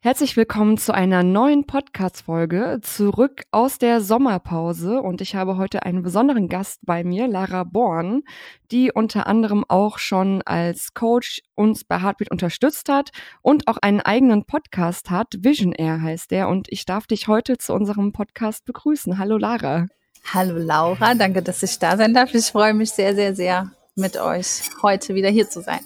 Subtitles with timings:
[0.00, 5.02] Herzlich willkommen zu einer neuen Podcast-Folge zurück aus der Sommerpause.
[5.02, 8.22] Und ich habe heute einen besonderen Gast bei mir, Lara Born,
[8.70, 13.10] die unter anderem auch schon als Coach uns bei Heartbeat unterstützt hat
[13.42, 15.34] und auch einen eigenen Podcast hat.
[15.40, 16.48] Vision Air heißt der.
[16.48, 19.18] Und ich darf dich heute zu unserem Podcast begrüßen.
[19.18, 19.88] Hallo Lara.
[20.32, 22.32] Hallo Laura, danke, dass ich da sein darf.
[22.34, 25.80] Ich freue mich sehr, sehr, sehr mit euch heute wieder hier zu sein.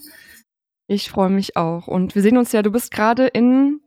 [0.87, 1.87] Ich freue mich auch.
[1.87, 3.81] Und wir sehen uns ja, du bist gerade in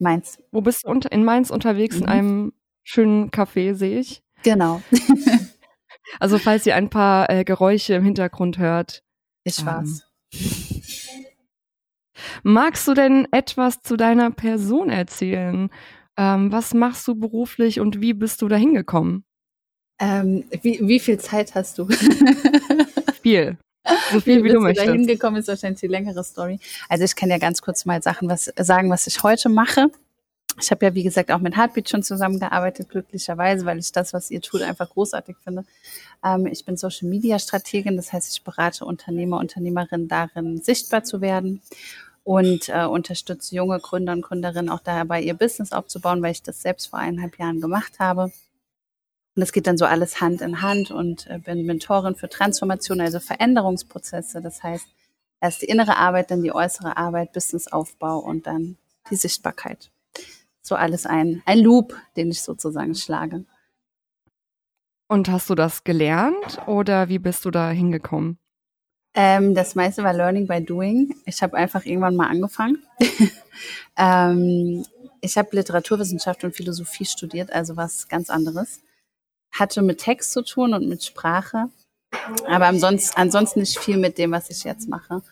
[0.00, 0.38] Mainz.
[0.50, 1.96] Wo bist du in Mainz unterwegs?
[1.96, 2.02] Mhm.
[2.02, 4.22] In einem schönen Café, sehe ich.
[4.42, 4.82] Genau.
[6.20, 9.02] also, falls ihr ein paar äh, Geräusche im Hintergrund hört.
[9.64, 10.02] War's.
[10.32, 10.40] Ähm,
[12.42, 15.70] magst du denn etwas zu deiner Person erzählen?
[16.16, 19.24] Ähm, was machst du beruflich und wie bist du da hingekommen?
[19.98, 21.88] Ähm, wie, wie viel Zeit hast du?
[23.22, 23.58] Viel.
[24.12, 24.88] So viel wie, wie du möchtest.
[24.88, 26.58] Da hingekommen ist wahrscheinlich die längere Story.
[26.88, 29.90] Also ich kann ja ganz kurz mal Sachen was sagen, was ich heute mache.
[30.60, 34.30] Ich habe ja, wie gesagt, auch mit Heartbeat schon zusammengearbeitet, glücklicherweise, weil ich das, was
[34.30, 35.64] ihr tut, einfach großartig finde.
[36.24, 41.20] Ähm, ich bin Social Media Strategin, das heißt, ich berate Unternehmer, Unternehmerinnen darin, sichtbar zu
[41.20, 41.62] werden
[42.24, 46.60] und äh, unterstütze junge Gründer und Gründerinnen auch dabei, ihr Business aufzubauen, weil ich das
[46.60, 48.30] selbst vor eineinhalb Jahren gemacht habe.
[49.40, 53.00] Und das geht dann so alles Hand in Hand und äh, bin Mentorin für Transformation,
[53.00, 54.42] also Veränderungsprozesse.
[54.42, 54.86] Das heißt,
[55.40, 58.76] erst die innere Arbeit, dann die äußere Arbeit, Businessaufbau und dann
[59.10, 59.90] die Sichtbarkeit.
[60.60, 63.46] So alles ein, ein Loop, den ich sozusagen schlage.
[65.08, 68.36] Und hast du das gelernt oder wie bist du da hingekommen?
[69.14, 71.14] Ähm, das meiste war Learning by Doing.
[71.24, 72.84] Ich habe einfach irgendwann mal angefangen.
[73.96, 74.84] ähm,
[75.22, 78.82] ich habe Literaturwissenschaft und Philosophie studiert, also was ganz anderes
[79.52, 81.66] hatte mit Text zu tun und mit Sprache,
[82.46, 85.22] aber ansonsten, ansonsten nicht viel mit dem, was ich jetzt mache.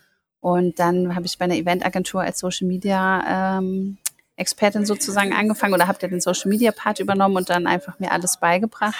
[0.41, 3.97] Und dann habe ich bei einer Eventagentur als Social Media ähm,
[4.37, 8.39] Expertin sozusagen angefangen oder habe den Social Media Part übernommen und dann einfach mir alles
[8.39, 8.95] beigebracht,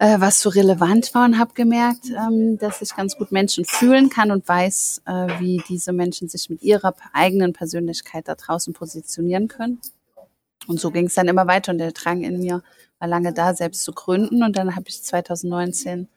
[0.00, 4.10] äh, was so relevant war und habe gemerkt, ähm, dass ich ganz gut Menschen fühlen
[4.10, 9.46] kann und weiß, äh, wie diese Menschen sich mit ihrer eigenen Persönlichkeit da draußen positionieren
[9.46, 9.80] können.
[10.66, 12.62] Und so ging es dann immer weiter und der Drang in mir
[12.98, 14.42] war lange da, selbst zu gründen.
[14.42, 16.08] Und dann habe ich 2019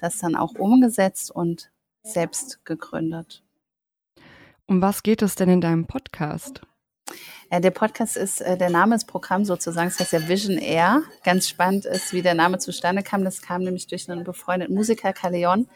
[0.00, 1.70] das dann auch umgesetzt und
[2.02, 3.42] selbst gegründet.
[4.66, 6.62] Um was geht es denn in deinem Podcast?
[7.50, 11.02] Ja, der Podcast ist, äh, der Name ist Programm sozusagen, das heißt ja Vision Air.
[11.22, 13.24] Ganz spannend ist, wie der Name zustande kam.
[13.24, 15.68] Das kam nämlich durch einen befreundeten Musiker, Kaleon,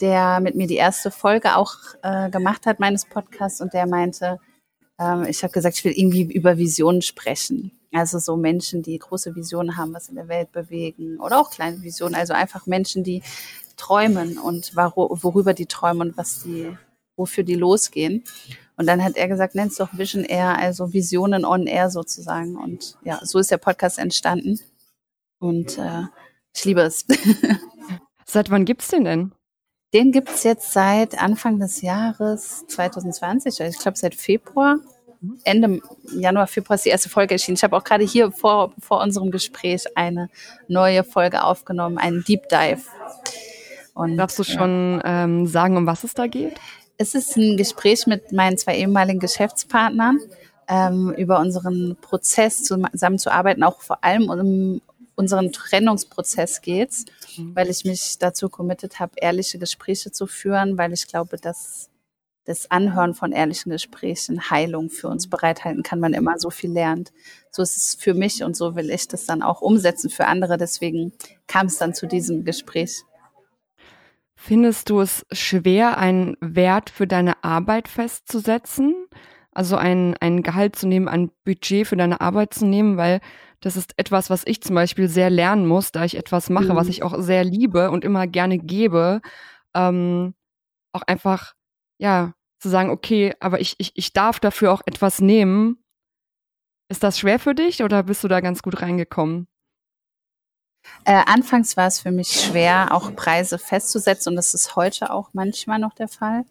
[0.00, 4.40] der mit mir die erste Folge auch äh, gemacht hat meines Podcasts und der meinte,
[4.98, 7.72] ähm, ich habe gesagt, ich will irgendwie über Visionen sprechen.
[7.92, 11.82] Also so Menschen, die große Visionen haben, was in der Welt bewegen oder auch kleine
[11.82, 12.14] Visionen.
[12.14, 13.22] Also einfach Menschen, die
[13.76, 16.76] träumen und worüber die träumen und was die,
[17.16, 18.24] wofür die losgehen.
[18.76, 22.56] Und dann hat er gesagt, nenn es doch Vision Air, also Visionen on Air sozusagen.
[22.56, 24.58] Und ja, so ist der Podcast entstanden.
[25.38, 26.02] Und äh,
[26.54, 27.06] ich liebe es.
[28.26, 29.32] Seit wann gibt's den denn?
[29.94, 34.78] Den gibt's jetzt seit Anfang des Jahres 2020, also ich glaube seit Februar.
[35.44, 35.80] Ende
[36.12, 37.54] Januar, Februar ist die erste Folge erschienen.
[37.54, 40.28] Ich habe auch gerade hier vor, vor unserem Gespräch eine
[40.66, 42.82] neue Folge aufgenommen, einen Deep Dive.
[43.94, 45.24] Und, Darfst du schon ja.
[45.24, 46.60] ähm, sagen, um was es da geht?
[46.98, 50.18] Es ist ein Gespräch mit meinen zwei ehemaligen Geschäftspartnern
[50.68, 54.80] ähm, über unseren Prozess zusammenzuarbeiten, auch vor allem um
[55.16, 57.04] unseren Trennungsprozess geht's,
[57.36, 57.54] mhm.
[57.54, 61.90] weil ich mich dazu committed habe, ehrliche Gespräche zu führen, weil ich glaube, dass
[62.44, 67.12] das Anhören von ehrlichen Gesprächen Heilung für uns bereithalten kann, man immer so viel lernt.
[67.50, 70.58] So ist es für mich und so will ich das dann auch umsetzen für andere.
[70.58, 71.12] Deswegen
[71.46, 73.02] kam es dann zu diesem Gespräch.
[74.36, 78.94] Findest du es schwer, einen Wert für deine Arbeit festzusetzen?
[79.52, 83.20] Also ein, ein Gehalt zu nehmen, ein Budget für deine Arbeit zu nehmen, weil
[83.64, 86.76] das ist etwas, was ich zum Beispiel sehr lernen muss, da ich etwas mache, mhm.
[86.76, 89.22] was ich auch sehr liebe und immer gerne gebe.
[89.74, 90.34] Ähm,
[90.92, 91.54] auch einfach
[91.98, 95.82] ja, zu sagen, okay, aber ich, ich, ich darf dafür auch etwas nehmen.
[96.90, 99.48] Ist das schwer für dich oder bist du da ganz gut reingekommen?
[101.04, 105.30] Äh, anfangs war es für mich schwer, auch Preise festzusetzen und das ist heute auch
[105.32, 106.44] manchmal noch der Fall,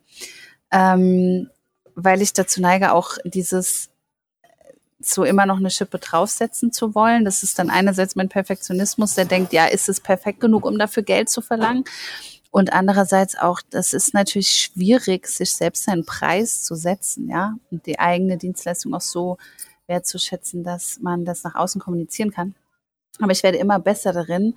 [0.71, 1.51] ähm,
[1.93, 3.92] weil ich dazu neige, auch dieses
[5.05, 7.25] so immer noch eine Schippe draufsetzen zu wollen.
[7.25, 11.03] Das ist dann einerseits mein Perfektionismus, der denkt, ja, ist es perfekt genug, um dafür
[11.03, 11.83] Geld zu verlangen?
[12.51, 17.85] Und andererseits auch, das ist natürlich schwierig, sich selbst einen Preis zu setzen, ja, und
[17.87, 19.37] die eigene Dienstleistung auch so
[19.87, 22.53] wertzuschätzen, dass man das nach außen kommunizieren kann.
[23.19, 24.55] Aber ich werde immer besser darin.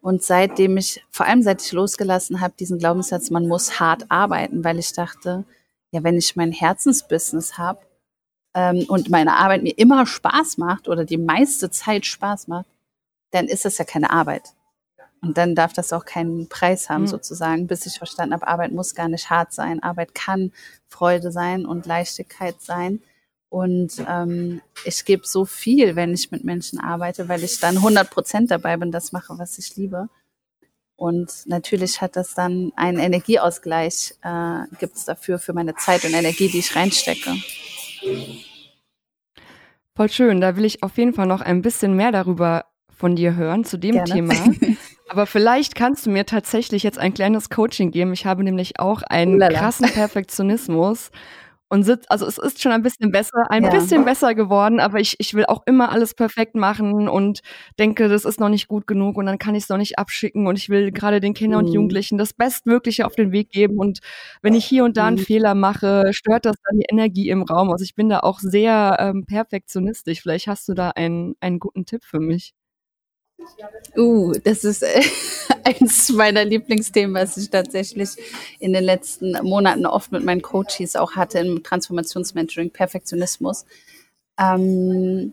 [0.00, 4.64] Und seitdem ich, vor allem seit ich losgelassen habe, diesen Glaubenssatz, man muss hart arbeiten,
[4.64, 5.44] weil ich dachte,
[5.90, 7.80] ja, wenn ich mein Herzensbusiness habe,
[8.56, 12.66] ähm, und meine Arbeit mir immer Spaß macht oder die meiste Zeit Spaß macht,
[13.30, 14.54] dann ist das ja keine Arbeit.
[15.20, 17.08] Und dann darf das auch keinen Preis haben, mhm.
[17.08, 19.82] sozusagen, bis ich verstanden habe, Arbeit muss gar nicht hart sein.
[19.82, 20.52] Arbeit kann
[20.88, 23.02] Freude sein und Leichtigkeit sein.
[23.50, 28.10] Und ähm, ich gebe so viel, wenn ich mit Menschen arbeite, weil ich dann 100
[28.10, 30.08] Prozent dabei bin, das mache, was ich liebe.
[30.96, 36.14] Und natürlich hat das dann einen Energieausgleich, äh, gibt es dafür für meine Zeit und
[36.14, 37.34] Energie, die ich reinstecke.
[39.94, 40.40] Voll schön.
[40.40, 43.78] Da will ich auf jeden Fall noch ein bisschen mehr darüber von dir hören zu
[43.78, 44.10] dem Gerne.
[44.10, 44.34] Thema.
[45.08, 48.12] Aber vielleicht kannst du mir tatsächlich jetzt ein kleines Coaching geben.
[48.12, 49.58] Ich habe nämlich auch einen Lala.
[49.58, 51.10] krassen Perfektionismus
[51.68, 53.70] und sitzt, also es ist schon ein bisschen besser, ein ja.
[53.70, 57.40] bisschen besser geworden, aber ich, ich will auch immer alles perfekt machen und
[57.78, 60.46] denke, das ist noch nicht gut genug und dann kann ich es noch nicht abschicken
[60.46, 61.66] und ich will gerade den Kindern mhm.
[61.66, 64.00] und Jugendlichen das Bestmögliche auf den Weg geben und
[64.42, 65.22] wenn ich hier und da einen mhm.
[65.22, 67.70] Fehler mache, stört das dann die Energie im Raum.
[67.70, 70.20] Also ich bin da auch sehr ähm, perfektionistisch.
[70.22, 72.54] Vielleicht hast du da einen, einen guten Tipp für mich.
[73.96, 75.02] Uh, das ist äh,
[75.66, 78.10] eins meiner Lieblingsthemen, was ich tatsächlich
[78.58, 83.66] in den letzten Monaten oft mit meinen Coaches auch hatte im Transformationsmentoring, Perfektionismus.
[84.38, 85.32] Ähm,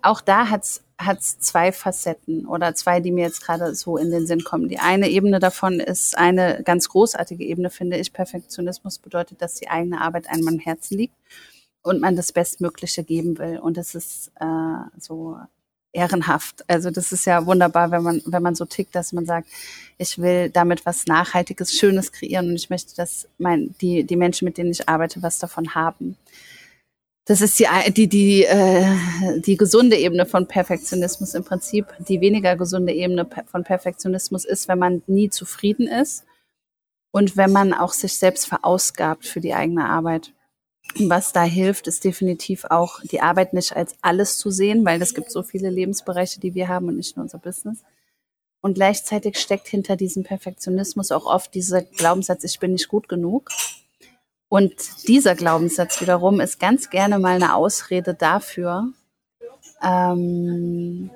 [0.00, 4.26] auch da hat es zwei Facetten oder zwei, die mir jetzt gerade so in den
[4.26, 4.68] Sinn kommen.
[4.68, 8.12] Die eine Ebene davon ist eine ganz großartige Ebene, finde ich.
[8.12, 11.14] Perfektionismus bedeutet, dass die eigene Arbeit einem am Herzen liegt
[11.82, 13.58] und man das Bestmögliche geben will.
[13.58, 15.36] Und das ist äh, so
[15.92, 16.64] ehrenhaft.
[16.68, 19.48] Also das ist ja wunderbar, wenn man, wenn man so tickt, dass man sagt,
[19.98, 24.46] ich will damit was Nachhaltiges, Schönes kreieren und ich möchte, dass mein, die, die Menschen,
[24.46, 26.16] mit denen ich arbeite, was davon haben.
[27.24, 31.86] Das ist die, die, die, äh, die gesunde Ebene von Perfektionismus im Prinzip.
[32.08, 36.24] Die weniger gesunde Ebene von Perfektionismus ist, wenn man nie zufrieden ist
[37.12, 40.32] und wenn man auch sich selbst verausgabt für die eigene Arbeit.
[40.98, 45.14] Was da hilft, ist definitiv auch die Arbeit nicht als alles zu sehen, weil es
[45.14, 47.82] gibt so viele Lebensbereiche, die wir haben und nicht nur unser Business.
[48.60, 53.50] Und gleichzeitig steckt hinter diesem Perfektionismus auch oft dieser Glaubenssatz, ich bin nicht gut genug.
[54.48, 54.74] Und
[55.08, 58.92] dieser Glaubenssatz wiederum ist ganz gerne mal eine Ausrede dafür,
[59.82, 61.10] ähm,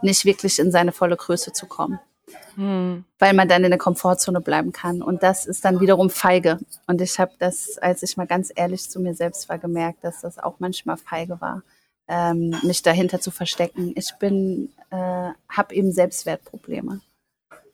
[0.00, 2.00] nicht wirklich in seine volle Größe zu kommen
[2.54, 3.04] hm.
[3.18, 5.02] weil man dann in der Komfortzone bleiben kann.
[5.02, 6.58] Und das ist dann wiederum feige.
[6.86, 10.20] Und ich habe das, als ich mal ganz ehrlich zu mir selbst war, gemerkt, dass
[10.20, 11.62] das auch manchmal feige war,
[12.08, 13.92] ähm, mich dahinter zu verstecken.
[13.96, 17.00] Ich bin, äh, habe eben Selbstwertprobleme.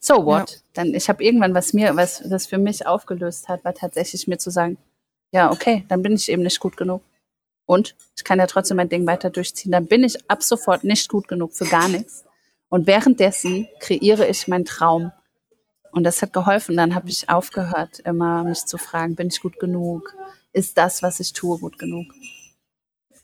[0.00, 0.50] So what?
[0.50, 0.56] Ja.
[0.74, 4.38] Dann ich habe irgendwann was mir, was das für mich aufgelöst hat, war tatsächlich mir
[4.38, 4.76] zu sagen,
[5.32, 7.02] ja okay, dann bin ich eben nicht gut genug.
[7.66, 9.72] Und ich kann ja trotzdem mein Ding weiter durchziehen.
[9.72, 12.24] Dann bin ich ab sofort nicht gut genug für gar nichts.
[12.68, 15.12] Und währenddessen kreiere ich meinen Traum.
[15.90, 16.76] Und das hat geholfen.
[16.76, 20.14] Dann habe ich aufgehört, immer mich zu fragen, bin ich gut genug?
[20.52, 22.06] Ist das, was ich tue, gut genug?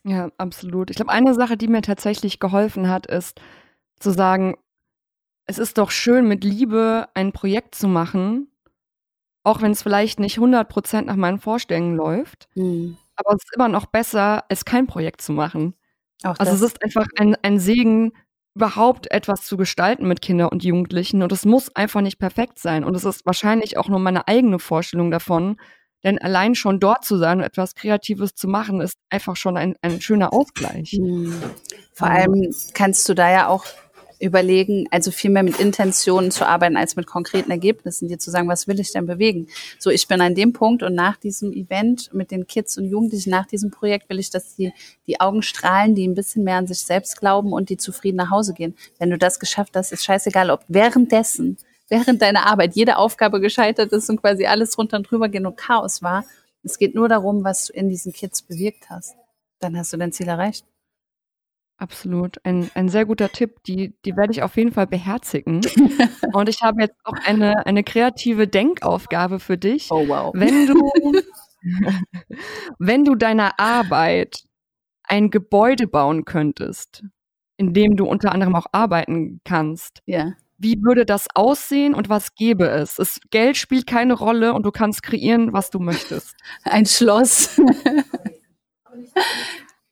[0.04, 0.90] Ja, absolut.
[0.90, 3.40] Ich glaube, eine Sache, die mir tatsächlich geholfen hat, ist
[3.98, 4.56] zu sagen,
[5.46, 8.48] es ist doch schön, mit Liebe ein Projekt zu machen,
[9.42, 12.48] auch wenn es vielleicht nicht 100% nach meinen Vorstellungen läuft.
[12.54, 12.96] Mhm.
[13.16, 15.74] Aber es ist immer noch besser, es kein Projekt zu machen.
[16.22, 18.12] Auch also es ist einfach ein, ein Segen,
[18.54, 21.22] überhaupt etwas zu gestalten mit Kindern und Jugendlichen.
[21.22, 22.84] Und es muss einfach nicht perfekt sein.
[22.84, 25.56] Und es ist wahrscheinlich auch nur meine eigene Vorstellung davon.
[26.04, 29.74] Denn allein schon dort zu sein und etwas Kreatives zu machen, ist einfach schon ein,
[29.80, 30.98] ein schöner Ausgleich.
[31.00, 31.34] Mhm.
[31.94, 33.64] Vor allem kannst du da ja auch
[34.24, 38.48] überlegen, also viel mehr mit Intentionen zu arbeiten als mit konkreten Ergebnissen, dir zu sagen,
[38.48, 39.48] was will ich denn bewegen?
[39.78, 43.30] So, ich bin an dem Punkt und nach diesem Event mit den Kids und Jugendlichen,
[43.30, 44.72] nach diesem Projekt will ich, dass die,
[45.06, 48.30] die Augen strahlen, die ein bisschen mehr an sich selbst glauben und die zufrieden nach
[48.30, 48.74] Hause gehen.
[48.98, 53.92] Wenn du das geschafft hast, ist scheißegal, ob währenddessen, während deiner Arbeit jede Aufgabe gescheitert
[53.92, 56.24] ist und quasi alles drunter und drüber gehen und Chaos war.
[56.62, 59.14] Es geht nur darum, was du in diesen Kids bewirkt hast.
[59.60, 60.64] Dann hast du dein Ziel erreicht.
[61.76, 62.38] Absolut.
[62.44, 63.62] Ein, ein sehr guter Tipp.
[63.64, 65.60] Die, die werde ich auf jeden Fall beherzigen.
[66.32, 69.88] Und ich habe jetzt auch eine, eine kreative Denkaufgabe für dich.
[69.90, 70.32] Oh wow.
[70.34, 70.90] Wenn du,
[72.78, 74.44] wenn du deiner Arbeit
[75.02, 77.04] ein Gebäude bauen könntest,
[77.56, 80.32] in dem du unter anderem auch arbeiten kannst, ja.
[80.58, 82.98] wie würde das aussehen und was gäbe es?
[83.00, 83.20] es?
[83.30, 86.36] Geld spielt keine Rolle und du kannst kreieren, was du möchtest.
[86.62, 87.60] Ein Schloss.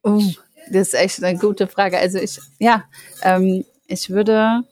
[0.02, 0.22] oh.
[0.70, 1.98] Das ist echt eine gute Frage.
[1.98, 2.84] Also ich, ja,
[3.22, 4.62] ähm, ich würde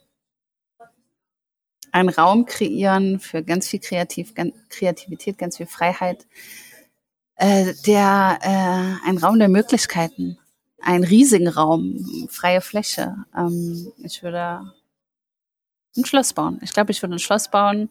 [1.92, 6.26] einen Raum kreieren für ganz viel Kreativ, ganz, Kreativität, ganz viel Freiheit.
[7.36, 10.38] Äh, der äh, ein Raum der Möglichkeiten,
[10.80, 13.16] einen riesigen Raum, freie Fläche.
[13.36, 14.72] Ähm, ich würde
[15.96, 16.58] ein Schloss bauen.
[16.62, 17.90] Ich glaube, ich würde ein Schloss bauen,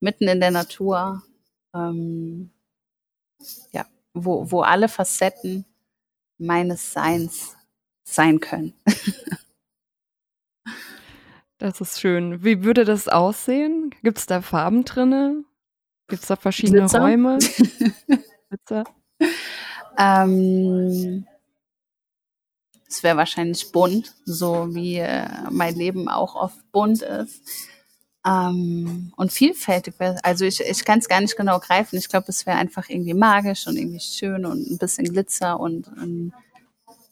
[0.00, 1.22] mitten in der Natur.
[1.74, 2.50] Ähm,
[3.72, 5.64] ja, wo, wo alle Facetten
[6.38, 7.56] meines Seins
[8.04, 8.74] sein können.
[11.58, 12.44] Das ist schön.
[12.44, 13.92] Wie würde das aussehen?
[14.04, 15.42] Gibt es da Farben drinne?
[16.06, 17.00] Gibt es da verschiedene Glitzer?
[17.00, 17.38] Räume?
[18.48, 18.84] Glitzer?
[19.98, 21.26] Ähm,
[22.88, 27.42] es wäre wahrscheinlich bunt, so wie äh, mein Leben auch oft bunt ist.
[28.28, 29.94] Ähm, und vielfältig.
[30.22, 31.96] Also ich, ich kann es gar nicht genau greifen.
[31.96, 35.88] Ich glaube, es wäre einfach irgendwie magisch und irgendwie schön und ein bisschen Glitzer und
[35.96, 36.34] ein,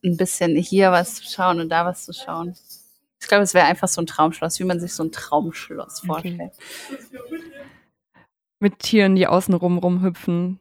[0.04, 2.54] ein bisschen hier was zu schauen und da was zu schauen.
[3.18, 6.52] Ich glaube, es wäre einfach so ein Traumschloss, wie man sich so ein Traumschloss vorstellt.
[6.88, 7.38] Okay.
[8.60, 10.60] Mit Tieren, die außenrum rumhüpfen.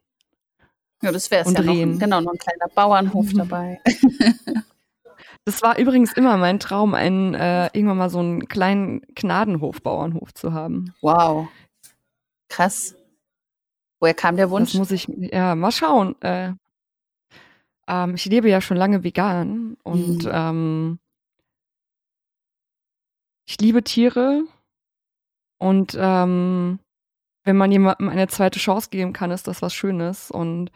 [1.02, 1.94] Ja, das wäre es ja drehen.
[1.94, 2.00] noch.
[2.00, 3.82] Genau, noch ein kleiner Bauernhof dabei.
[5.46, 10.54] Das war übrigens immer mein Traum, einen, äh, irgendwann mal so einen kleinen Gnadenhof-Bauernhof zu
[10.54, 10.94] haben.
[11.02, 11.48] Wow.
[12.50, 12.96] Krass.
[14.00, 14.72] Woher kam der Wunsch?
[14.72, 16.20] Das muss ich, ja, mal schauen.
[16.22, 16.54] Äh,
[17.88, 20.32] ähm, ich lebe ja schon lange vegan und mhm.
[20.32, 21.00] ähm,
[23.48, 24.44] ich liebe Tiere
[25.60, 26.80] und ähm,
[27.44, 30.72] wenn man jemandem eine zweite Chance geben kann, ist das was Schönes und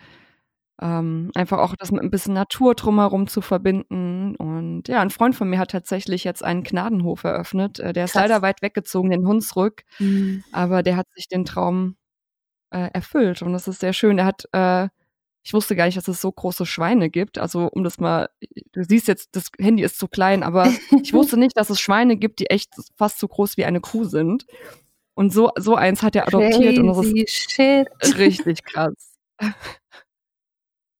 [0.81, 4.35] ähm, einfach auch das mit ein bisschen Natur drumherum zu verbinden.
[4.35, 7.79] Und ja, ein Freund von mir hat tatsächlich jetzt einen Gnadenhof eröffnet.
[7.79, 8.23] Äh, der ist Krass.
[8.23, 10.43] leider weit weggezogen, den Hunsrück, mhm.
[10.51, 11.97] aber der hat sich den Traum
[12.71, 14.17] äh, erfüllt und das ist sehr schön.
[14.19, 14.89] Er hat äh,
[15.43, 17.37] ich wusste gar nicht, dass es so große Schweine gibt.
[17.37, 18.29] Also um das mal,
[18.71, 20.71] du siehst jetzt, das Handy ist zu klein, aber
[21.01, 24.03] ich wusste nicht, dass es Schweine gibt, die echt fast so groß wie eine Kuh
[24.03, 24.45] sind.
[25.15, 27.87] Und so, so eins hat er adoptiert Crazy und das ist shit.
[28.17, 29.17] richtig krass.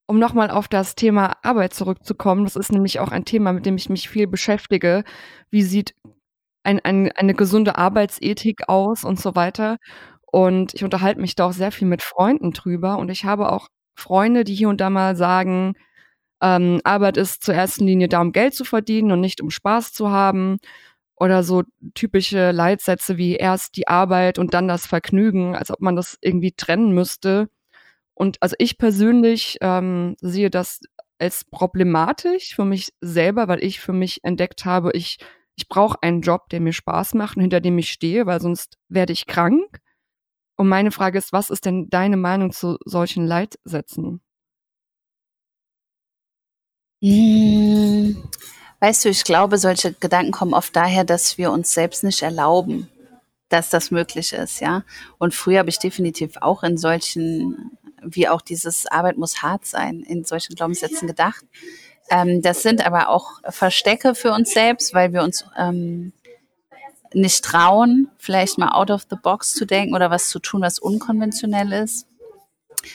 [0.10, 3.75] Um nochmal auf das Thema Arbeit zurückzukommen, das ist nämlich auch ein Thema, mit dem
[3.75, 5.04] ich mich viel beschäftige.
[5.51, 5.94] Wie sieht
[6.63, 9.78] ein, ein, eine gesunde Arbeitsethik aus und so weiter?
[10.25, 13.68] Und ich unterhalte mich da auch sehr viel mit Freunden drüber und ich habe auch
[13.96, 15.75] Freunde, die hier und da mal sagen,
[16.42, 19.94] ähm, Arbeit ist zur ersten Linie da, um Geld zu verdienen und nicht um Spaß
[19.94, 20.58] zu haben.
[21.18, 21.62] Oder so
[21.94, 26.54] typische Leitsätze wie erst die Arbeit und dann das Vergnügen, als ob man das irgendwie
[26.54, 27.48] trennen müsste.
[28.20, 30.82] Und also ich persönlich ähm, sehe das
[31.20, 35.20] als problematisch für mich selber, weil ich für mich entdeckt habe, ich,
[35.56, 38.78] ich brauche einen Job, der mir Spaß macht und hinter dem ich stehe, weil sonst
[38.90, 39.80] werde ich krank.
[40.58, 44.22] Und meine Frage ist, was ist denn deine Meinung zu solchen Leitsätzen?
[47.02, 48.22] Hm,
[48.82, 52.90] weißt du, ich glaube, solche Gedanken kommen oft daher, dass wir uns selbst nicht erlauben,
[53.48, 54.84] dass das möglich ist, ja.
[55.18, 60.01] Und früher habe ich definitiv auch in solchen, wie auch dieses Arbeit muss hart sein,
[60.01, 61.46] in solchen Glaubenssätzen gedacht.
[62.10, 66.13] Ähm, das sind aber auch Verstecke für uns selbst, weil wir uns ähm,
[67.13, 70.79] nicht trauen, vielleicht mal out of the box zu denken oder was zu tun, was
[70.79, 72.08] unkonventionell ist.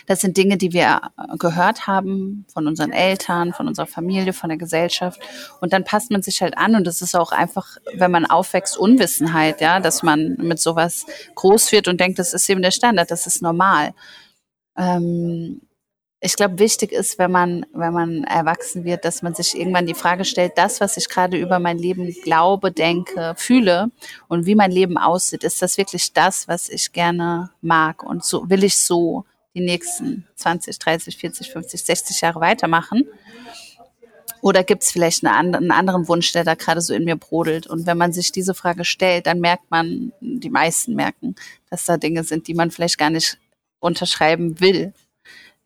[0.07, 1.01] Das sind Dinge, die wir
[1.39, 5.21] gehört haben von unseren Eltern, von unserer Familie, von der Gesellschaft.
[5.61, 6.75] Und dann passt man sich halt an.
[6.75, 11.73] Und das ist auch einfach, wenn man aufwächst, Unwissenheit, ja, dass man mit sowas groß
[11.73, 13.95] wird und denkt, das ist eben der Standard, das ist normal.
[14.77, 15.61] Ähm,
[16.21, 19.93] ich glaube, wichtig ist, wenn man, wenn man erwachsen wird, dass man sich irgendwann die
[19.93, 23.91] Frage stellt, das, was ich gerade über mein Leben glaube, denke, fühle
[24.29, 28.03] und wie mein Leben aussieht, ist das wirklich das, was ich gerne mag?
[28.03, 33.05] Und so will ich so die nächsten 20, 30, 40, 50, 60 Jahre weitermachen?
[34.41, 37.67] Oder gibt es vielleicht eine, einen anderen Wunsch, der da gerade so in mir brodelt?
[37.67, 41.35] Und wenn man sich diese Frage stellt, dann merkt man, die meisten merken,
[41.69, 43.39] dass da Dinge sind, die man vielleicht gar nicht
[43.85, 44.93] unterschreiben will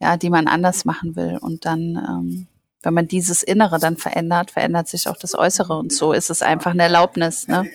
[0.00, 1.38] ja, die man anders machen will.
[1.40, 2.46] Und dann, ähm,
[2.82, 5.76] wenn man dieses Innere dann verändert, verändert sich auch das Äußere.
[5.76, 7.66] Und so ist es einfach eine Erlaubnis, ne,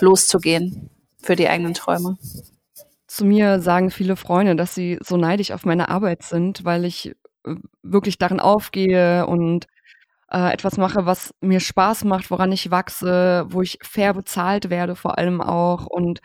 [0.00, 2.16] loszugehen für die eigenen Träume.
[3.06, 7.14] Zu mir sagen viele Freunde, dass sie so neidisch auf meine Arbeit sind, weil ich
[7.44, 9.66] äh, wirklich darin aufgehe und
[10.30, 14.96] äh, etwas mache, was mir Spaß macht, woran ich wachse, wo ich fair bezahlt werde
[14.96, 16.20] vor allem auch und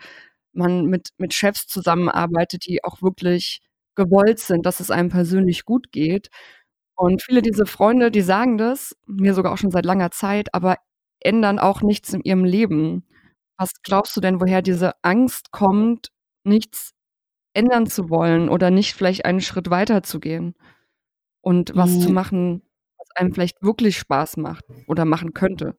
[0.52, 3.60] man mit, mit Chefs zusammenarbeitet, die auch wirklich
[3.94, 6.30] gewollt sind, dass es einem persönlich gut geht.
[6.96, 10.76] Und viele dieser Freunde, die sagen das, mir sogar auch schon seit langer Zeit, aber
[11.20, 13.06] ändern auch nichts in ihrem Leben.
[13.56, 16.10] Was glaubst du denn, woher diese Angst kommt,
[16.44, 16.92] nichts
[17.54, 20.54] ändern zu wollen oder nicht vielleicht einen Schritt weiter zu gehen
[21.40, 22.00] und was mhm.
[22.00, 22.62] zu machen,
[22.98, 25.76] was einem vielleicht wirklich Spaß macht oder machen könnte?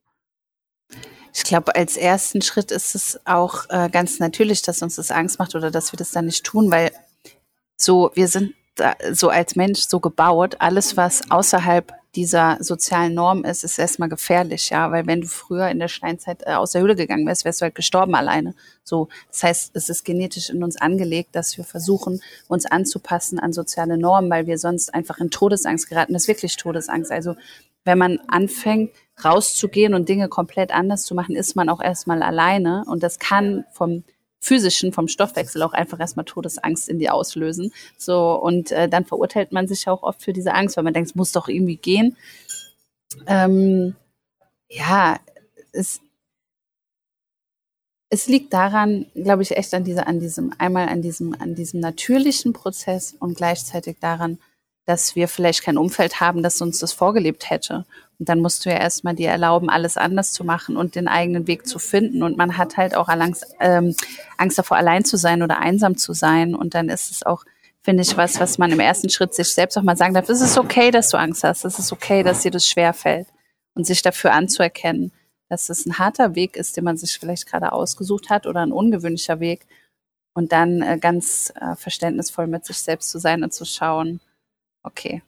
[1.33, 5.39] Ich glaube, als ersten Schritt ist es auch äh, ganz natürlich, dass uns das Angst
[5.39, 6.91] macht oder dass wir das dann nicht tun, weil
[7.77, 8.53] so, wir sind
[9.11, 14.71] so als Mensch so gebaut, alles, was außerhalb dieser sozialen Norm ist, ist erstmal gefährlich,
[14.71, 17.61] ja, weil wenn du früher in der Steinzeit äh, aus der Höhle gegangen wärst, wärst
[17.61, 18.55] du halt gestorben alleine.
[18.83, 23.53] So, das heißt, es ist genetisch in uns angelegt, dass wir versuchen, uns anzupassen an
[23.53, 26.13] soziale Normen, weil wir sonst einfach in Todesangst geraten.
[26.13, 27.11] Das ist wirklich Todesangst.
[27.11, 27.35] Also
[27.85, 28.91] wenn man anfängt,
[29.23, 32.83] rauszugehen und Dinge komplett anders zu machen, ist man auch erstmal alleine.
[32.87, 34.03] Und das kann vom
[34.39, 37.73] physischen, vom Stoffwechsel auch einfach erstmal Todesangst in die auslösen.
[37.97, 41.09] So, und äh, dann verurteilt man sich auch oft für diese Angst, weil man denkt,
[41.09, 42.15] es muss doch irgendwie gehen.
[43.27, 43.95] Ähm,
[44.69, 45.19] ja,
[45.71, 45.99] es,
[48.09, 51.79] es liegt daran, glaube ich, echt an dieser, an diesem, einmal an diesem, an diesem
[51.79, 54.39] natürlichen Prozess und gleichzeitig daran,
[54.89, 57.85] dass wir vielleicht kein Umfeld haben, das uns das vorgelebt hätte.
[58.17, 61.45] Und dann musst du ja erstmal dir erlauben, alles anders zu machen und den eigenen
[61.45, 62.23] Weg zu finden.
[62.23, 63.95] Und man hat halt auch Angst, ähm,
[64.37, 66.55] Angst davor, allein zu sein oder einsam zu sein.
[66.55, 67.45] Und dann ist es auch,
[67.83, 70.27] finde ich, was, was man im ersten Schritt sich selbst auch mal sagen darf.
[70.27, 71.65] Es ist okay, dass du Angst hast.
[71.65, 73.27] Es ist okay, dass dir das schwer fällt.
[73.75, 75.11] Und sich dafür anzuerkennen,
[75.49, 78.71] dass es ein harter Weg ist, den man sich vielleicht gerade ausgesucht hat oder ein
[78.71, 79.67] ungewöhnlicher Weg.
[80.33, 84.19] Und dann äh, ganz äh, verständnisvoll mit sich selbst zu sein und zu schauen,
[84.83, 85.21] okay,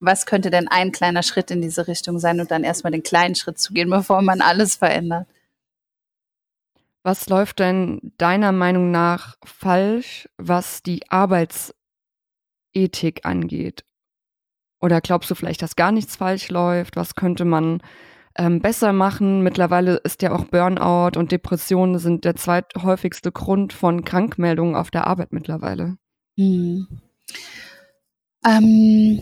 [0.00, 3.34] was könnte denn ein kleiner Schritt in diese Richtung sein und dann erstmal den kleinen
[3.34, 5.26] Schritt zu gehen, bevor man alles verändert?
[7.02, 11.74] Was läuft denn deiner Meinung nach falsch, was die Arbeitsethik
[13.22, 13.84] angeht?
[14.80, 16.96] Oder glaubst du vielleicht, dass gar nichts falsch läuft?
[16.96, 17.80] Was könnte man
[18.36, 19.42] ähm, besser machen?
[19.42, 25.06] Mittlerweile ist ja auch Burnout und Depressionen sind der zweithäufigste Grund von Krankmeldungen auf der
[25.06, 25.96] Arbeit mittlerweile.
[26.36, 26.86] Hm.
[28.44, 29.20] Ähm,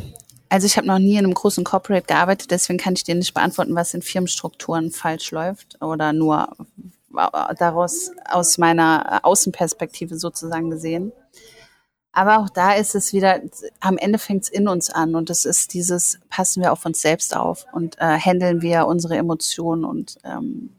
[0.49, 3.35] also ich habe noch nie in einem großen Corporate gearbeitet, deswegen kann ich dir nicht
[3.35, 6.49] beantworten, was in Firmenstrukturen falsch läuft oder nur
[7.59, 11.13] daraus aus meiner Außenperspektive sozusagen gesehen.
[12.13, 13.41] Aber auch da ist es wieder,
[13.81, 17.03] am Ende fängt es in uns an und es ist dieses, passen wir auf uns
[17.03, 20.71] selbst auf und äh, handeln wir unsere Emotionen und ähm,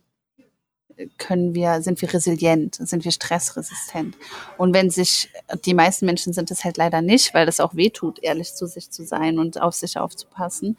[1.18, 4.18] können wir, sind wir resilient, sind wir stressresistent.
[4.58, 5.30] Und wenn sich,
[5.66, 8.68] die meisten Menschen sind es halt leider nicht, weil das auch weh tut, ehrlich zu
[8.68, 10.78] sich zu sein und auf sich aufzupassen.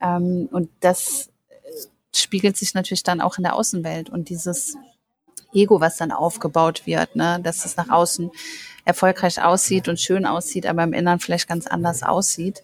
[0.00, 1.54] Ähm, und das äh,
[2.14, 4.76] spiegelt sich natürlich dann auch in der Außenwelt und dieses
[5.52, 8.30] Ego, was dann aufgebaut wird, ne, dass es nach außen
[8.84, 12.62] erfolgreich aussieht und schön aussieht, aber im Inneren vielleicht ganz anders aussieht.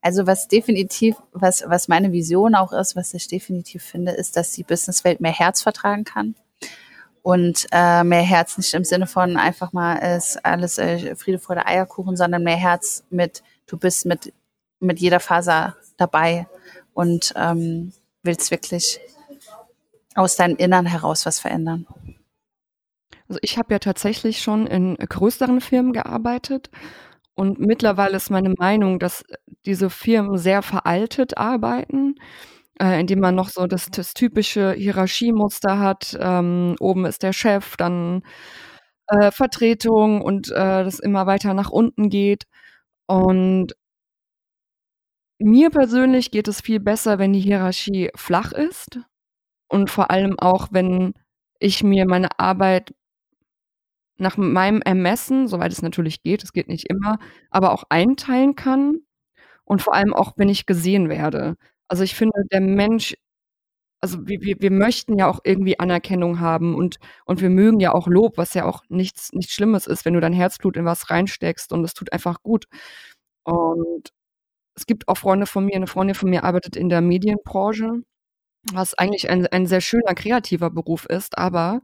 [0.00, 4.52] Also was definitiv, was, was meine Vision auch ist, was ich definitiv finde, ist, dass
[4.52, 6.34] die Businesswelt mehr Herz vertragen kann.
[7.22, 11.66] Und äh, mehr Herz nicht im Sinne von einfach mal ist alles äh, Friede, Freude,
[11.66, 14.32] Eierkuchen, sondern mehr Herz mit, du bist mit,
[14.80, 16.46] mit jeder Faser dabei
[16.94, 19.00] und ähm, willst wirklich
[20.14, 21.86] aus deinem Innern heraus was verändern.
[23.28, 26.70] Also ich habe ja tatsächlich schon in größeren Firmen gearbeitet
[27.38, 29.24] und mittlerweile ist meine Meinung, dass
[29.64, 32.16] diese Firmen sehr veraltet arbeiten,
[32.80, 36.18] äh, indem man noch so das, das typische Hierarchiemuster hat.
[36.20, 38.24] Ähm, oben ist der Chef, dann
[39.06, 42.44] äh, Vertretung und äh, das immer weiter nach unten geht.
[43.06, 43.74] Und
[45.38, 48.98] mir persönlich geht es viel besser, wenn die Hierarchie flach ist
[49.68, 51.14] und vor allem auch, wenn
[51.60, 52.94] ich mir meine Arbeit
[54.18, 57.18] nach meinem Ermessen, soweit es natürlich geht, es geht nicht immer,
[57.50, 59.00] aber auch einteilen kann
[59.64, 61.56] und vor allem auch, wenn ich gesehen werde.
[61.88, 63.14] Also ich finde, der Mensch,
[64.00, 67.92] also wir, wir, wir möchten ja auch irgendwie Anerkennung haben und, und wir mögen ja
[67.94, 71.10] auch Lob, was ja auch nichts, nichts Schlimmes ist, wenn du dein Herzblut in was
[71.10, 72.66] reinsteckst und es tut einfach gut.
[73.44, 74.10] Und
[74.76, 78.02] es gibt auch Freunde von mir, eine Freundin von mir arbeitet in der Medienbranche,
[78.72, 81.82] was eigentlich ein, ein sehr schöner kreativer Beruf ist, aber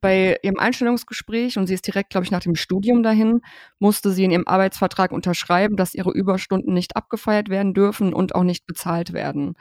[0.00, 3.40] bei ihrem Einstellungsgespräch, und sie ist direkt, glaube ich, nach dem Studium dahin,
[3.78, 8.44] musste sie in ihrem Arbeitsvertrag unterschreiben, dass ihre Überstunden nicht abgefeiert werden dürfen und auch
[8.44, 9.54] nicht bezahlt werden.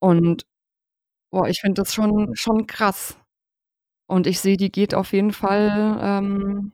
[0.00, 0.44] Und
[1.30, 3.18] boah, ich finde das schon, schon krass.
[4.08, 6.72] Und ich sehe, die geht auf jeden Fall ähm,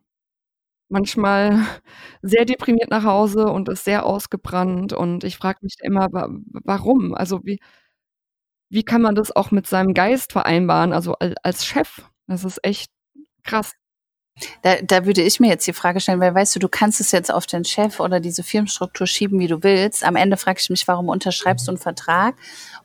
[0.88, 1.52] manchmal
[2.22, 4.92] sehr deprimiert nach Hause und ist sehr ausgebrannt.
[4.92, 7.14] Und ich frage mich immer, warum?
[7.14, 7.60] Also wie,
[8.70, 12.02] wie kann man das auch mit seinem Geist vereinbaren, also als Chef?
[12.26, 12.90] Das ist echt
[13.44, 13.72] krass.
[14.62, 17.12] Da, da würde ich mir jetzt die Frage stellen, weil weißt du, du kannst es
[17.12, 20.04] jetzt auf den Chef oder diese Firmenstruktur schieben, wie du willst.
[20.04, 22.34] Am Ende frage ich mich, warum unterschreibst du einen Vertrag,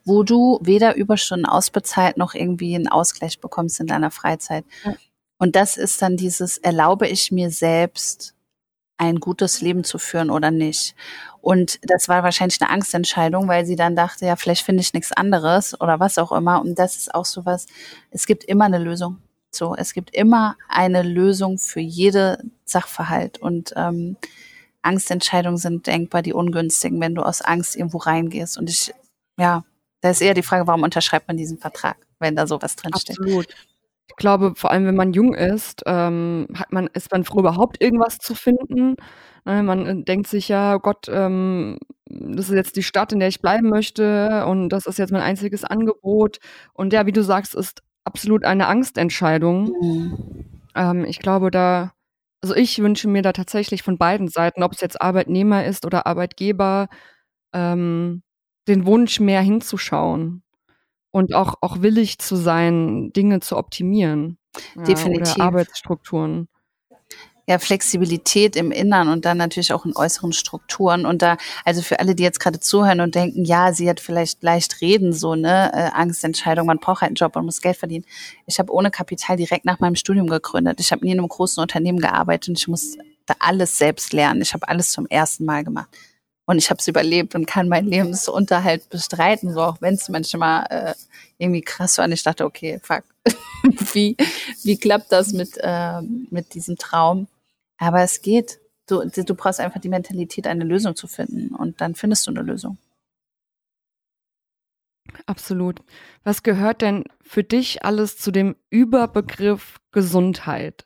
[0.04, 4.66] wo du weder Überstunden ausbezahlt noch irgendwie einen Ausgleich bekommst in deiner Freizeit.
[4.84, 4.96] Ja.
[5.40, 8.34] Und das ist dann dieses, erlaube ich mir selbst
[8.98, 10.96] ein gutes Leben zu führen oder nicht.
[11.40, 15.12] Und das war wahrscheinlich eine Angstentscheidung, weil sie dann dachte, ja, vielleicht finde ich nichts
[15.12, 16.60] anderes oder was auch immer.
[16.60, 17.68] Und das ist auch so was,
[18.10, 19.22] es gibt immer eine Lösung.
[19.58, 23.40] So, es gibt immer eine Lösung für jede Sachverhalt.
[23.40, 24.18] Und ähm,
[24.84, 28.58] Angstentscheidungen sind denkbar die ungünstigen, wenn du aus Angst irgendwo reingehst.
[28.58, 28.94] Und ich,
[29.38, 29.64] ja,
[30.02, 33.20] da ist eher die Frage, warum unterschreibt man diesen Vertrag, wenn da sowas drinsteht.
[33.20, 33.48] Absolut.
[34.10, 37.82] Ich glaube, vor allem wenn man jung ist, ähm, hat man, ist man froh, überhaupt
[37.82, 38.96] irgendwas zu finden.
[39.44, 43.20] Ne, man äh, denkt sich ja, oh Gott, ähm, das ist jetzt die Stadt, in
[43.20, 46.40] der ich bleiben möchte und das ist jetzt mein einziges Angebot.
[46.74, 49.74] Und ja, wie du sagst, ist absolut eine Angstentscheidung.
[49.80, 50.18] Mhm.
[50.76, 51.94] Ähm, ich glaube, da,
[52.42, 56.08] also ich wünsche mir da tatsächlich von beiden Seiten, ob es jetzt Arbeitnehmer ist oder
[56.08, 56.88] Arbeitgeber,
[57.54, 58.24] ähm,
[58.68, 60.44] den Wunsch, mehr hinzuschauen
[61.12, 64.38] und auch, auch willig zu sein, Dinge zu optimieren.
[64.76, 65.36] Definitiv.
[65.36, 66.48] oder Arbeitsstrukturen
[67.48, 71.06] ja, Flexibilität im Innern und dann natürlich auch in äußeren Strukturen.
[71.06, 74.44] Und da, also für alle, die jetzt gerade zuhören und denken, ja, sie hat vielleicht
[74.44, 78.04] leicht reden, so, ne, äh, Angstentscheidung, man braucht halt einen Job, man muss Geld verdienen.
[78.48, 80.82] Ich habe ohne Kapital direkt nach meinem Studium gegründet.
[80.82, 84.42] Ich habe nie in einem großen Unternehmen gearbeitet und ich muss da alles selbst lernen.
[84.42, 85.90] Ich habe alles zum ersten Mal gemacht.
[86.46, 90.66] Und ich habe es überlebt und kann meinen Lebensunterhalt bestreiten, so auch wenn es manchmal
[90.70, 90.94] äh,
[91.38, 92.06] irgendwie krass war.
[92.06, 93.04] Und ich dachte, okay, fuck,
[93.94, 94.18] wie,
[94.64, 97.28] wie klappt das mit, äh, mit diesem Traum?
[97.78, 98.60] Aber es geht.
[98.88, 101.54] Du, du brauchst einfach die Mentalität, eine Lösung zu finden.
[101.56, 102.78] Und dann findest du eine Lösung.
[105.26, 105.82] Absolut.
[106.24, 110.86] Was gehört denn für dich alles zu dem Überbegriff Gesundheit?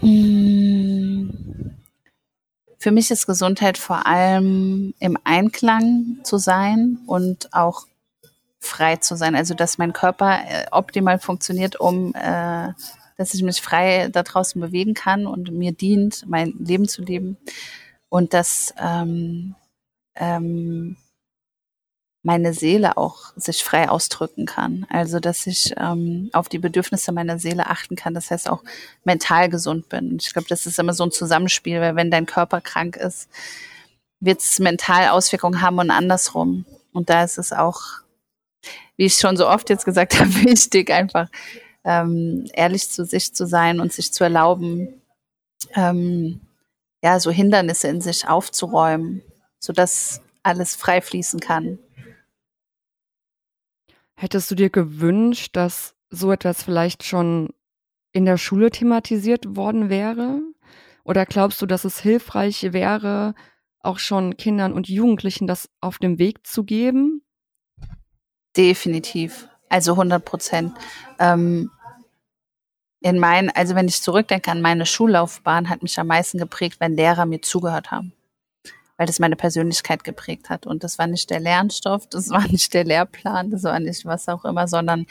[0.00, 1.76] Hm.
[2.78, 7.86] Für mich ist Gesundheit vor allem im Einklang zu sein und auch
[8.58, 9.34] frei zu sein.
[9.34, 12.68] Also dass mein Körper äh, optimal funktioniert, um äh,
[13.20, 17.36] dass ich mich frei da draußen bewegen kann und mir dient, mein Leben zu leben.
[18.08, 19.54] Und dass ähm,
[20.14, 20.96] ähm,
[22.22, 24.86] meine Seele auch sich frei ausdrücken kann.
[24.88, 28.14] Also dass ich ähm, auf die Bedürfnisse meiner Seele achten kann.
[28.14, 28.64] Das heißt auch
[29.04, 30.16] mental gesund bin.
[30.18, 33.28] Ich glaube, das ist immer so ein Zusammenspiel, weil wenn dein Körper krank ist,
[34.20, 36.64] wird es mental Auswirkungen haben und andersrum.
[36.94, 37.82] Und da ist es auch,
[38.96, 41.28] wie ich schon so oft jetzt gesagt habe, wichtig, einfach
[41.90, 45.02] ähm, ehrlich zu sich zu sein und sich zu erlauben,
[45.74, 46.40] ähm,
[47.02, 49.22] ja, so Hindernisse in sich aufzuräumen,
[49.58, 51.78] sodass alles frei fließen kann.
[54.14, 57.50] Hättest du dir gewünscht, dass so etwas vielleicht schon
[58.12, 60.40] in der Schule thematisiert worden wäre?
[61.04, 63.34] Oder glaubst du, dass es hilfreich wäre,
[63.80, 67.22] auch schon Kindern und Jugendlichen das auf dem Weg zu geben?
[68.56, 69.48] Definitiv.
[69.70, 70.74] Also 100 Prozent.
[71.18, 71.70] Ähm,
[73.00, 76.94] in mein, also wenn ich zurückdenke an meine Schullaufbahn, hat mich am meisten geprägt, wenn
[76.94, 78.12] Lehrer mir zugehört haben.
[78.98, 80.66] Weil das meine Persönlichkeit geprägt hat.
[80.66, 84.28] Und das war nicht der Lernstoff, das war nicht der Lehrplan, das war nicht was
[84.28, 85.06] auch immer, sondern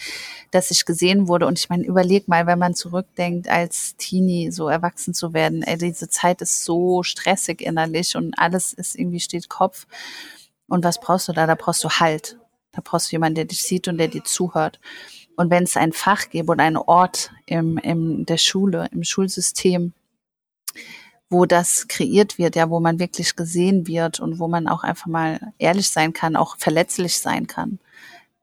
[0.51, 1.47] dass ich gesehen wurde.
[1.47, 5.79] Und ich meine, überleg mal, wenn man zurückdenkt, als Teenie so erwachsen zu werden, ey,
[5.79, 9.87] diese Zeit ist so stressig innerlich und alles ist irgendwie steht Kopf.
[10.67, 11.47] Und was brauchst du da?
[11.47, 12.37] Da brauchst du Halt.
[12.71, 14.79] Da brauchst du jemanden, der dich sieht und der dir zuhört.
[15.39, 19.93] Und wenn es ein Fach gäbe oder einen Ort im, im der Schule, im Schulsystem,
[21.29, 25.07] wo das kreiert wird, ja, wo man wirklich gesehen wird und wo man auch einfach
[25.07, 27.79] mal ehrlich sein kann, auch verletzlich sein kann,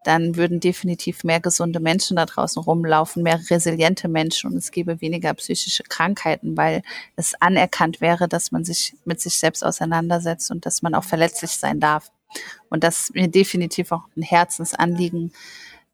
[0.05, 5.03] dann würden definitiv mehr gesunde Menschen da draußen rumlaufen, mehr resiliente Menschen und es gäbe
[5.03, 6.81] weniger psychische Krankheiten, weil
[7.15, 11.51] es anerkannt wäre, dass man sich mit sich selbst auseinandersetzt und dass man auch verletzlich
[11.51, 12.11] sein darf.
[12.71, 15.33] Und das ist mir definitiv auch ein Herzensanliegen,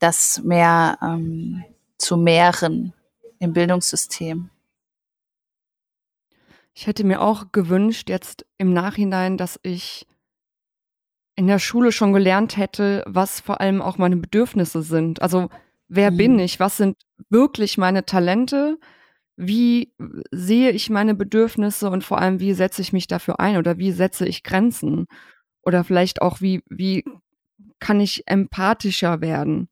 [0.02, 1.64] das mehr ähm,
[1.96, 2.92] zu mehren
[3.38, 4.50] im Bildungssystem.
[6.74, 10.06] Ich hätte mir auch gewünscht, jetzt im Nachhinein, dass ich
[11.36, 15.22] in der Schule schon gelernt hätte, was vor allem auch meine Bedürfnisse sind.
[15.22, 15.48] Also
[15.88, 16.16] wer mhm.
[16.16, 16.58] bin ich?
[16.58, 16.96] Was sind
[17.30, 18.78] wirklich meine Talente?
[19.36, 19.94] Wie
[20.30, 23.92] sehe ich meine Bedürfnisse und vor allem, wie setze ich mich dafür ein oder wie
[23.92, 25.06] setze ich Grenzen?
[25.62, 27.04] Oder vielleicht auch, wie, wie
[27.78, 29.68] kann ich empathischer werden?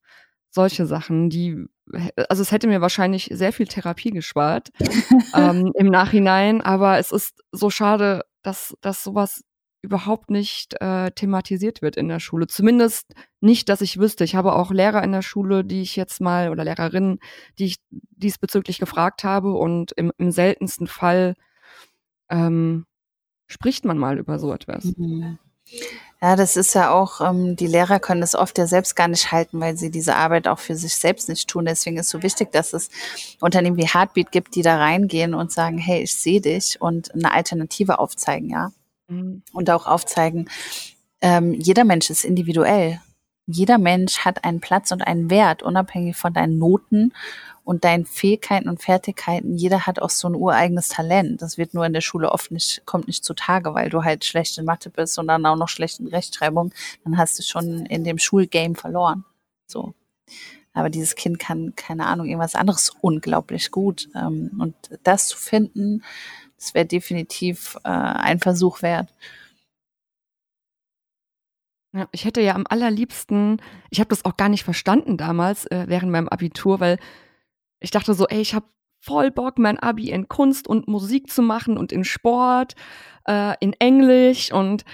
[0.51, 1.65] Solche Sachen, die,
[2.29, 4.71] also es hätte mir wahrscheinlich sehr viel Therapie gespart
[5.35, 9.45] ähm, im Nachhinein, aber es ist so schade, dass, dass sowas
[9.83, 12.47] überhaupt nicht äh, thematisiert wird in der Schule.
[12.47, 14.25] Zumindest nicht, dass ich wüsste.
[14.25, 17.19] Ich habe auch Lehrer in der Schule, die ich jetzt mal oder Lehrerinnen,
[17.59, 21.35] die ich diesbezüglich gefragt habe und im, im seltensten Fall
[22.29, 22.87] ähm,
[23.47, 24.97] spricht man mal über so etwas.
[24.97, 25.39] Mhm.
[26.23, 29.33] Ja, das ist ja auch, ähm, die Lehrer können das oft ja selbst gar nicht
[29.33, 31.65] halten, weil sie diese Arbeit auch für sich selbst nicht tun.
[31.65, 32.91] Deswegen ist es so wichtig, dass es
[33.41, 37.33] Unternehmen wie Heartbeat gibt, die da reingehen und sagen, hey, ich sehe dich und eine
[37.33, 38.71] Alternative aufzeigen, ja.
[39.09, 39.43] Mhm.
[39.53, 40.51] Und auch aufzeigen,
[41.23, 43.01] ähm, jeder Mensch ist individuell.
[43.51, 47.13] Jeder Mensch hat einen Platz und einen Wert, unabhängig von deinen Noten
[47.65, 49.57] und deinen Fähigkeiten und Fertigkeiten.
[49.57, 51.41] Jeder hat auch so ein ureigenes Talent.
[51.43, 54.59] Das wird nur in der Schule oft nicht, kommt nicht zutage, weil du halt schlecht
[54.59, 56.73] in Mathe bist und dann auch noch schlecht in Rechtschreibung.
[57.05, 59.25] Dann hast du schon in dem Schulgame verloren.
[59.67, 59.95] So.
[60.73, 64.09] Aber dieses Kind kann, keine Ahnung, irgendwas anderes unglaublich gut.
[64.15, 66.03] Ähm, und das zu finden,
[66.57, 69.09] das wäre definitiv äh, ein Versuch wert.
[71.95, 75.85] Ja, ich hätte ja am allerliebsten, ich habe das auch gar nicht verstanden damals äh,
[75.89, 76.99] während meinem Abitur, weil
[77.81, 78.67] ich dachte so, ey, ich habe
[79.01, 82.75] voll Bock, mein Abi in Kunst und Musik zu machen und in Sport,
[83.27, 84.85] äh, in Englisch und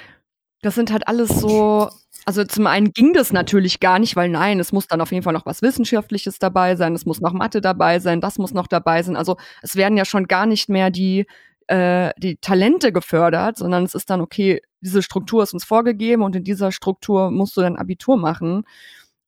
[0.62, 1.88] das sind halt alles so,
[2.26, 5.24] also zum einen ging das natürlich gar nicht, weil nein, es muss dann auf jeden
[5.24, 8.66] Fall noch was Wissenschaftliches dabei sein, es muss noch Mathe dabei sein, das muss noch
[8.68, 9.16] dabei sein.
[9.16, 11.26] Also es werden ja schon gar nicht mehr die
[11.68, 16.36] äh, die Talente gefördert, sondern es ist dann, okay, diese Struktur ist uns vorgegeben und
[16.36, 18.64] in dieser Struktur musst du dein Abitur machen.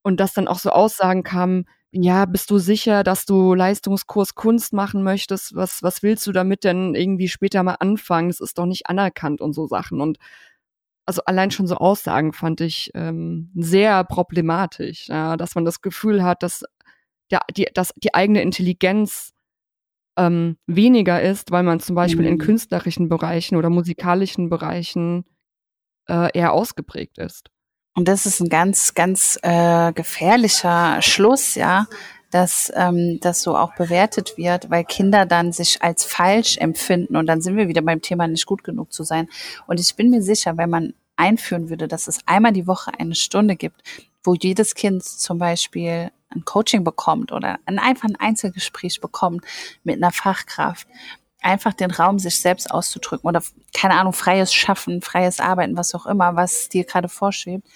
[0.02, 4.72] Und dass dann auch so Aussagen kamen, ja, bist du sicher, dass du Leistungskurs Kunst
[4.72, 5.54] machen möchtest?
[5.56, 8.28] Was, was willst du damit denn irgendwie später mal anfangen?
[8.28, 10.00] Das ist doch nicht anerkannt und so Sachen.
[10.00, 10.18] Und
[11.06, 16.22] also allein schon so Aussagen fand ich ähm, sehr problematisch, ja, dass man das Gefühl
[16.22, 16.64] hat, dass,
[17.30, 19.32] der, die, dass die eigene Intelligenz
[20.18, 22.32] ähm, weniger ist, weil man zum Beispiel mhm.
[22.32, 25.24] in künstlerischen Bereichen oder musikalischen Bereichen
[26.08, 27.50] äh, eher ausgeprägt ist.
[27.94, 31.86] Und das ist ein ganz, ganz äh, gefährlicher Schluss, ja,
[32.30, 37.26] dass ähm, das so auch bewertet wird, weil Kinder dann sich als falsch empfinden und
[37.26, 39.28] dann sind wir wieder beim Thema nicht gut genug zu sein.
[39.66, 43.14] Und ich bin mir sicher, wenn man einführen würde, dass es einmal die Woche eine
[43.14, 43.82] Stunde gibt,
[44.22, 49.44] wo jedes Kind zum Beispiel ein Coaching bekommt oder ein, einfach ein Einzelgespräch bekommt
[49.84, 50.86] mit einer Fachkraft,
[51.40, 56.06] einfach den Raum, sich selbst auszudrücken oder keine Ahnung, freies Schaffen, freies Arbeiten, was auch
[56.06, 57.66] immer, was dir gerade vorschwebt.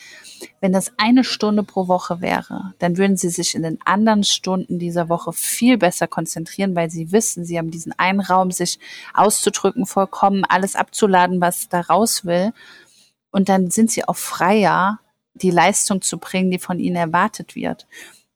[0.61, 4.81] Wenn das eine Stunde pro Woche wäre, dann würden sie sich in den anderen Stunden
[4.81, 8.81] dieser Woche viel besser konzentrieren, weil sie wissen, sie haben diesen einen Raum, sich
[9.15, 12.53] auszudrücken, vollkommen alles abzuladen, was da raus will.
[13.31, 14.99] Und dann sind sie auch freier,
[15.35, 17.87] die Leistung zu bringen, die von ihnen erwartet wird.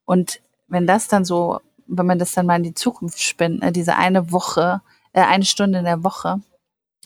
[0.07, 3.73] Und wenn das dann so, wenn man das dann mal in die Zukunft spinnt, ne,
[3.73, 4.81] diese eine Woche,
[5.13, 6.41] äh, eine Stunde in der Woche,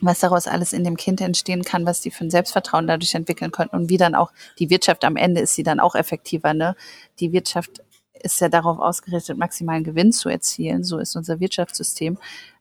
[0.00, 3.50] was daraus alles in dem Kind entstehen kann, was die für ein Selbstvertrauen dadurch entwickeln
[3.50, 6.54] könnten und wie dann auch die Wirtschaft am Ende ist sie dann auch effektiver.
[6.54, 6.74] Ne?
[7.18, 7.82] Die Wirtschaft
[8.22, 10.84] ist ja darauf ausgerichtet, maximalen Gewinn zu erzielen.
[10.84, 12.18] So ist unser Wirtschaftssystem.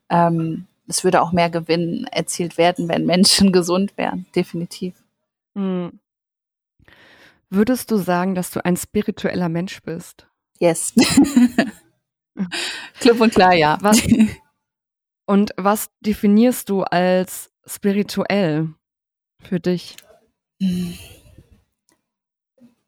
[0.10, 4.96] Ähm, es würde auch mehr Gewinn erzielt werden, wenn Menschen gesund wären, definitiv.
[5.56, 6.00] Hm.
[7.50, 10.29] Würdest du sagen, dass du ein spiritueller Mensch bist?
[10.60, 10.94] Yes.
[13.00, 13.78] Klipp und klar, ja.
[13.82, 14.02] Was,
[15.26, 18.70] und was definierst du als spirituell
[19.42, 19.96] für dich?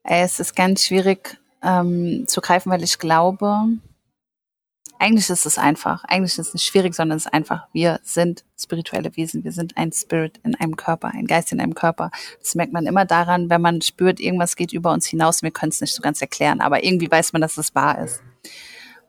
[0.03, 3.67] Es ist ganz schwierig ähm, zu greifen, weil ich glaube,
[5.01, 6.03] eigentlich ist es einfach.
[6.03, 7.67] Eigentlich ist es nicht schwierig, sondern es ist einfach.
[7.73, 9.43] Wir sind spirituelle Wesen.
[9.43, 12.11] Wir sind ein Spirit in einem Körper, ein Geist in einem Körper.
[12.39, 15.41] Das merkt man immer daran, wenn man spürt, irgendwas geht über uns hinaus.
[15.41, 18.21] Wir können es nicht so ganz erklären, aber irgendwie weiß man, dass es wahr ist.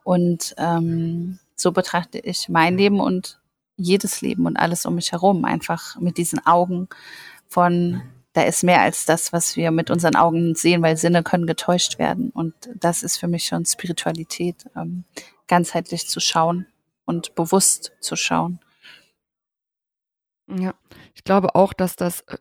[0.03, 3.39] Und ähm, so betrachte ich mein Leben und
[3.77, 6.89] jedes Leben und alles um mich herum einfach mit diesen Augen
[7.49, 8.01] von
[8.33, 11.99] da ist mehr als das, was wir mit unseren Augen sehen, weil Sinne können getäuscht
[11.99, 12.31] werden.
[12.31, 14.65] Und das ist für mich schon Spiritualität.
[14.75, 15.05] Ähm,
[15.53, 16.67] ganzheitlich zu schauen
[17.05, 18.59] und bewusst zu schauen.
[20.49, 20.73] Ja,
[21.15, 22.39] ich glaube auch, dass das äh,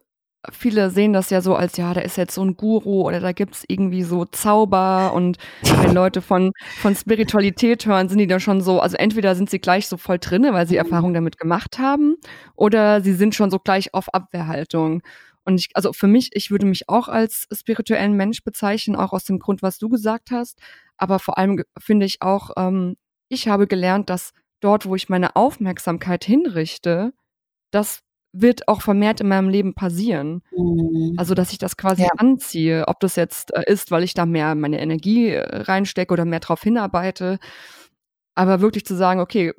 [0.50, 3.34] viele sehen das ja so als, ja, da ist jetzt so ein Guru oder da
[3.34, 8.40] gibt es irgendwie so Zauber und wenn Leute von, von Spiritualität hören, sind die dann
[8.40, 11.80] schon so, also entweder sind sie gleich so voll drinne, weil sie Erfahrung damit gemacht
[11.80, 12.16] haben
[12.56, 15.02] oder sie sind schon so gleich auf Abwehrhaltung.
[15.44, 19.26] Und ich, also für mich, ich würde mich auch als spirituellen Mensch bezeichnen, auch aus
[19.26, 20.60] dem Grund, was du gesagt hast.
[20.98, 22.96] Aber vor allem finde ich auch, ähm,
[23.32, 27.14] ich habe gelernt, dass dort, wo ich meine Aufmerksamkeit hinrichte,
[27.72, 28.02] das
[28.34, 30.42] wird auch vermehrt in meinem Leben passieren.
[30.56, 31.16] Mhm.
[31.18, 32.10] Also, dass ich das quasi ja.
[32.18, 36.26] anziehe, ob das jetzt äh, ist, weil ich da mehr meine Energie äh, reinstecke oder
[36.26, 37.40] mehr drauf hinarbeite.
[38.36, 39.54] Aber wirklich zu sagen, okay,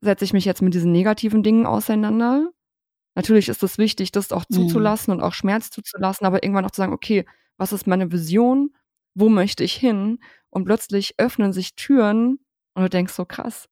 [0.00, 2.50] setze ich mich jetzt mit diesen negativen Dingen auseinander.
[3.14, 4.54] Natürlich ist es wichtig, das auch mhm.
[4.54, 7.24] zuzulassen und auch Schmerz zuzulassen, aber irgendwann auch zu sagen, okay,
[7.56, 8.74] was ist meine Vision?
[9.14, 10.18] Wo möchte ich hin?
[10.50, 12.38] Und plötzlich öffnen sich Türen
[12.76, 13.68] und du denkst so krass,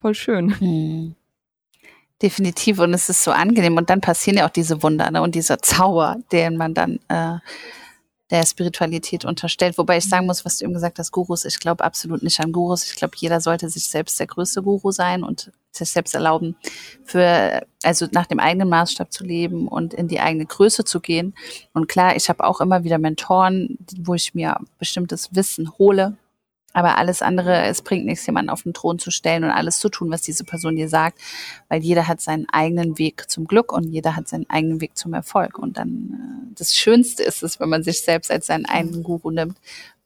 [0.00, 0.56] voll schön.
[0.58, 1.14] Mhm.
[2.20, 5.22] Definitiv und es ist so angenehm und dann passieren ja auch diese Wunder ne?
[5.22, 7.38] und dieser Zauber, den man dann äh,
[8.30, 9.78] der Spiritualität unterstellt.
[9.78, 12.52] Wobei ich sagen muss, was du eben gesagt hast, Gurus, ich glaube absolut nicht an
[12.52, 12.84] Gurus.
[12.84, 16.56] Ich glaube, jeder sollte sich selbst der größte Guru sein und sich selbst erlauben,
[17.04, 21.34] für, also nach dem eigenen Maßstab zu leben und in die eigene Größe zu gehen.
[21.72, 26.16] Und klar, ich habe auch immer wieder Mentoren, wo ich mir bestimmtes Wissen hole,
[26.74, 29.88] aber alles andere, es bringt nichts, jemanden auf den Thron zu stellen und alles zu
[29.88, 31.18] tun, was diese Person dir sagt,
[31.68, 35.14] weil jeder hat seinen eigenen Weg zum Glück und jeder hat seinen eigenen Weg zum
[35.14, 35.58] Erfolg.
[35.58, 39.30] Und dann äh, das Schönste ist es, wenn man sich selbst als seinen eigenen Guru
[39.30, 39.58] nimmt,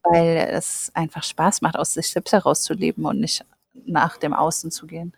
[0.04, 3.44] weil es einfach Spaß macht, aus sich selbst herauszuleben und nicht
[3.84, 5.12] nach dem Außen zu gehen.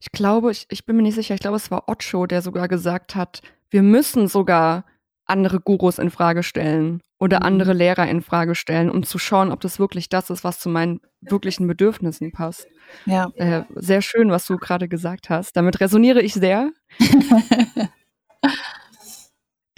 [0.00, 2.68] Ich glaube, ich, ich bin mir nicht sicher, ich glaube, es war Ocho, der sogar
[2.68, 4.84] gesagt hat, wir müssen sogar
[5.30, 7.46] andere Gurus in Frage stellen oder mhm.
[7.46, 10.68] andere Lehrer in Frage stellen, um zu schauen, ob das wirklich das ist, was zu
[10.68, 12.66] meinen wirklichen Bedürfnissen passt.
[13.06, 13.30] Ja.
[13.36, 15.56] Äh, sehr schön, was du gerade gesagt hast.
[15.56, 16.70] Damit resoniere ich sehr.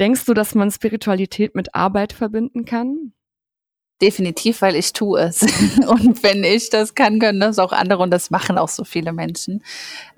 [0.01, 3.13] Denkst du, dass man Spiritualität mit Arbeit verbinden kann?
[4.03, 5.43] Definitiv, weil ich tue es.
[5.87, 9.13] Und wenn ich das kann, können das auch andere und das machen auch so viele
[9.13, 9.63] Menschen.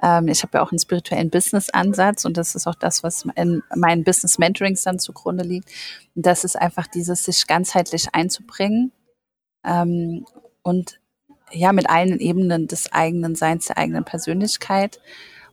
[0.03, 3.63] Ähm, ich habe ja auch einen spirituellen Business-Ansatz und das ist auch das, was in
[3.75, 5.69] meinen Business-Mentorings dann zugrunde liegt.
[6.15, 8.91] Und das ist einfach dieses, sich ganzheitlich einzubringen
[9.67, 10.25] ähm,
[10.63, 10.99] und
[11.53, 14.99] ja, mit allen Ebenen des eigenen Seins, der eigenen Persönlichkeit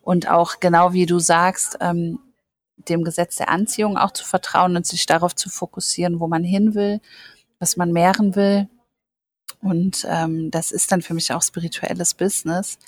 [0.04, 2.20] und auch genau wie du sagst, ähm,
[2.78, 6.76] dem Gesetz der Anziehung auch zu vertrauen und sich darauf zu fokussieren, wo man hin
[6.76, 7.02] will
[7.62, 8.67] was man mehren will.
[9.62, 12.80] Und ähm, das ist dann für mich auch spirituelles Business.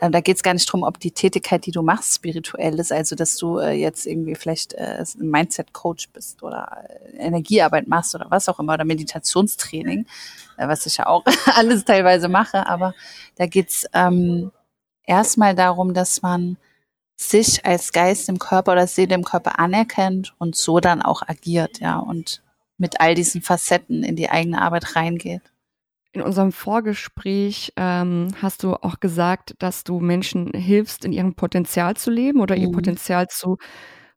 [0.00, 2.92] Ähm, da geht es gar nicht drum, ob die Tätigkeit, die du machst, spirituell ist,
[2.92, 8.14] also dass du äh, jetzt irgendwie vielleicht äh, ein Mindset-Coach bist oder äh, Energiearbeit machst
[8.14, 10.06] oder was auch immer oder Meditationstraining,
[10.56, 12.66] äh, was ich ja auch alles teilweise mache.
[12.66, 12.94] Aber
[13.36, 14.52] da geht's ähm,
[15.04, 16.56] erstmal darum, dass man
[17.16, 21.80] sich als Geist im Körper oder Seele im Körper anerkennt und so dann auch agiert,
[21.80, 21.98] ja.
[21.98, 22.42] Und
[22.80, 25.42] mit all diesen Facetten in die eigene Arbeit reingeht.
[26.12, 31.94] In unserem Vorgespräch ähm, hast du auch gesagt, dass du Menschen hilfst, in ihrem Potenzial
[31.94, 32.62] zu leben oder mhm.
[32.62, 33.58] ihr Potenzial zu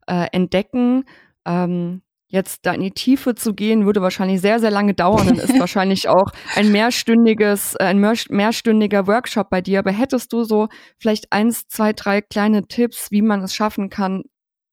[0.08, 1.04] äh, entdecken.
[1.46, 5.38] Ähm, jetzt da in die Tiefe zu gehen, würde wahrscheinlich sehr, sehr lange dauern und
[5.38, 9.80] ist wahrscheinlich auch ein mehrstündiges, äh, ein mehrstündiger Workshop bei dir.
[9.80, 14.24] Aber hättest du so vielleicht eins, zwei, drei kleine Tipps, wie man es schaffen kann,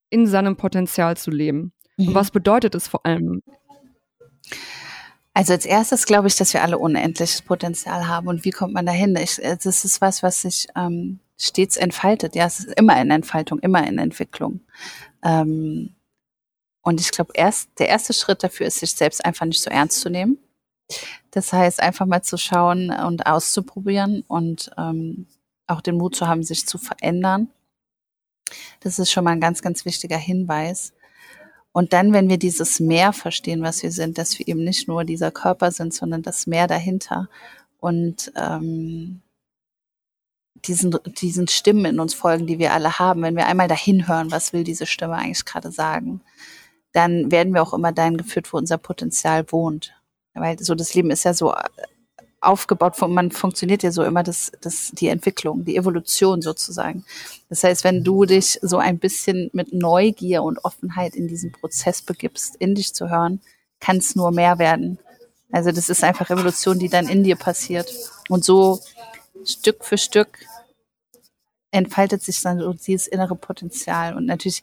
[0.09, 1.72] in seinem Potenzial zu leben?
[1.98, 2.09] Mhm.
[2.09, 3.42] Und was bedeutet es vor allem
[5.34, 8.28] also als erstes glaube ich, dass wir alle unendliches Potenzial haben.
[8.28, 9.16] Und wie kommt man dahin?
[9.16, 12.34] Ich, äh, das ist was, was sich ähm, stets entfaltet.
[12.34, 14.60] Ja, es ist immer in Entfaltung, immer in Entwicklung.
[15.22, 15.94] Ähm,
[16.82, 20.00] und ich glaube, erst der erste Schritt dafür ist, sich selbst einfach nicht so ernst
[20.00, 20.38] zu nehmen.
[21.30, 25.26] Das heißt, einfach mal zu schauen und auszuprobieren und ähm,
[25.66, 27.48] auch den Mut zu haben, sich zu verändern.
[28.80, 30.92] Das ist schon mal ein ganz, ganz wichtiger Hinweis.
[31.72, 35.04] Und dann, wenn wir dieses Meer verstehen, was wir sind, dass wir eben nicht nur
[35.04, 37.28] dieser Körper sind, sondern das Meer dahinter
[37.78, 39.22] und ähm,
[40.66, 44.30] diesen, diesen Stimmen in uns folgen, die wir alle haben, wenn wir einmal dahin hören,
[44.30, 46.20] was will diese Stimme eigentlich gerade sagen,
[46.92, 49.94] dann werden wir auch immer dahin geführt, wo unser Potenzial wohnt.
[50.35, 51.54] Weil so das Leben ist ja so
[52.40, 57.05] aufgebaut, man funktioniert ja so immer das, das, die Entwicklung, die Evolution sozusagen.
[57.48, 62.00] Das heißt, wenn du dich so ein bisschen mit Neugier und Offenheit in diesen Prozess
[62.03, 63.40] begibst, in dich zu hören,
[63.79, 64.98] kann es nur mehr werden.
[65.53, 67.92] Also das ist einfach Evolution, die dann in dir passiert.
[68.29, 68.81] Und so
[69.44, 70.38] Stück für Stück
[71.72, 74.16] entfaltet sich dann so dieses innere Potenzial.
[74.16, 74.62] Und natürlich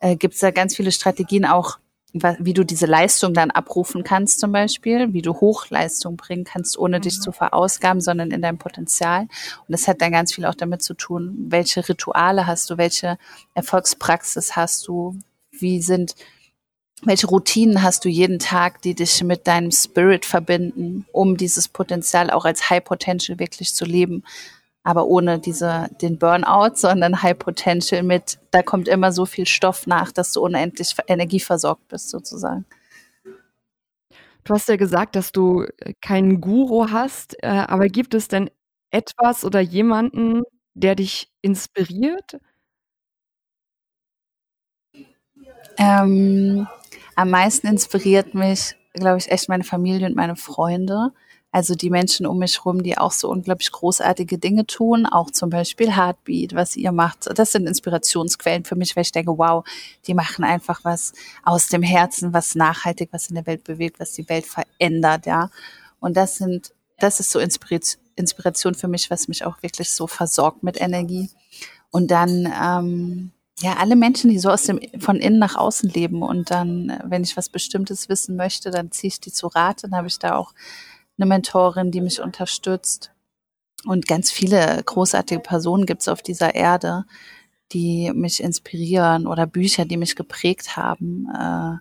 [0.00, 1.78] äh, gibt es da ganz viele Strategien auch,
[2.14, 7.00] wie du diese Leistung dann abrufen kannst zum Beispiel, wie du Hochleistung bringen kannst, ohne
[7.00, 9.22] dich zu verausgaben, sondern in deinem Potenzial.
[9.22, 13.18] Und das hat dann ganz viel auch damit zu tun, welche Rituale hast du, welche
[13.54, 15.18] Erfolgspraxis hast du,
[15.50, 16.14] wie sind,
[17.02, 22.30] welche Routinen hast du jeden Tag, die dich mit deinem Spirit verbinden, um dieses Potenzial
[22.30, 24.22] auch als High Potential wirklich zu leben
[24.84, 29.86] aber ohne diese, den Burnout, sondern High Potential mit, da kommt immer so viel Stoff
[29.86, 32.66] nach, dass du unendlich energieversorgt bist, sozusagen.
[34.44, 35.66] Du hast ja gesagt, dass du
[36.02, 38.50] keinen Guru hast, äh, aber gibt es denn
[38.90, 40.42] etwas oder jemanden,
[40.74, 42.38] der dich inspiriert?
[45.78, 46.66] Ähm,
[47.16, 51.12] am meisten inspiriert mich, glaube ich, echt meine Familie und meine Freunde.
[51.54, 55.50] Also die Menschen um mich herum, die auch so unglaublich großartige Dinge tun, auch zum
[55.50, 57.28] Beispiel Heartbeat, was ihr macht.
[57.32, 59.64] Das sind Inspirationsquellen für mich, weil ich denke, wow,
[60.04, 61.12] die machen einfach was
[61.44, 65.48] aus dem Herzen, was nachhaltig, was in der Welt bewegt, was die Welt verändert, ja.
[66.00, 70.64] Und das sind, das ist so Inspiration für mich, was mich auch wirklich so versorgt
[70.64, 71.30] mit Energie.
[71.92, 73.30] Und dann, ähm,
[73.60, 77.22] ja, alle Menschen, die so aus dem, von innen nach außen leben und dann, wenn
[77.22, 79.84] ich was Bestimmtes wissen möchte, dann ziehe ich die zu Rat.
[79.84, 80.52] Dann habe ich da auch
[81.18, 83.10] eine Mentorin, die mich unterstützt.
[83.84, 87.04] Und ganz viele großartige Personen gibt es auf dieser Erde,
[87.72, 91.28] die mich inspirieren oder Bücher, die mich geprägt haben.
[91.34, 91.78] Äh,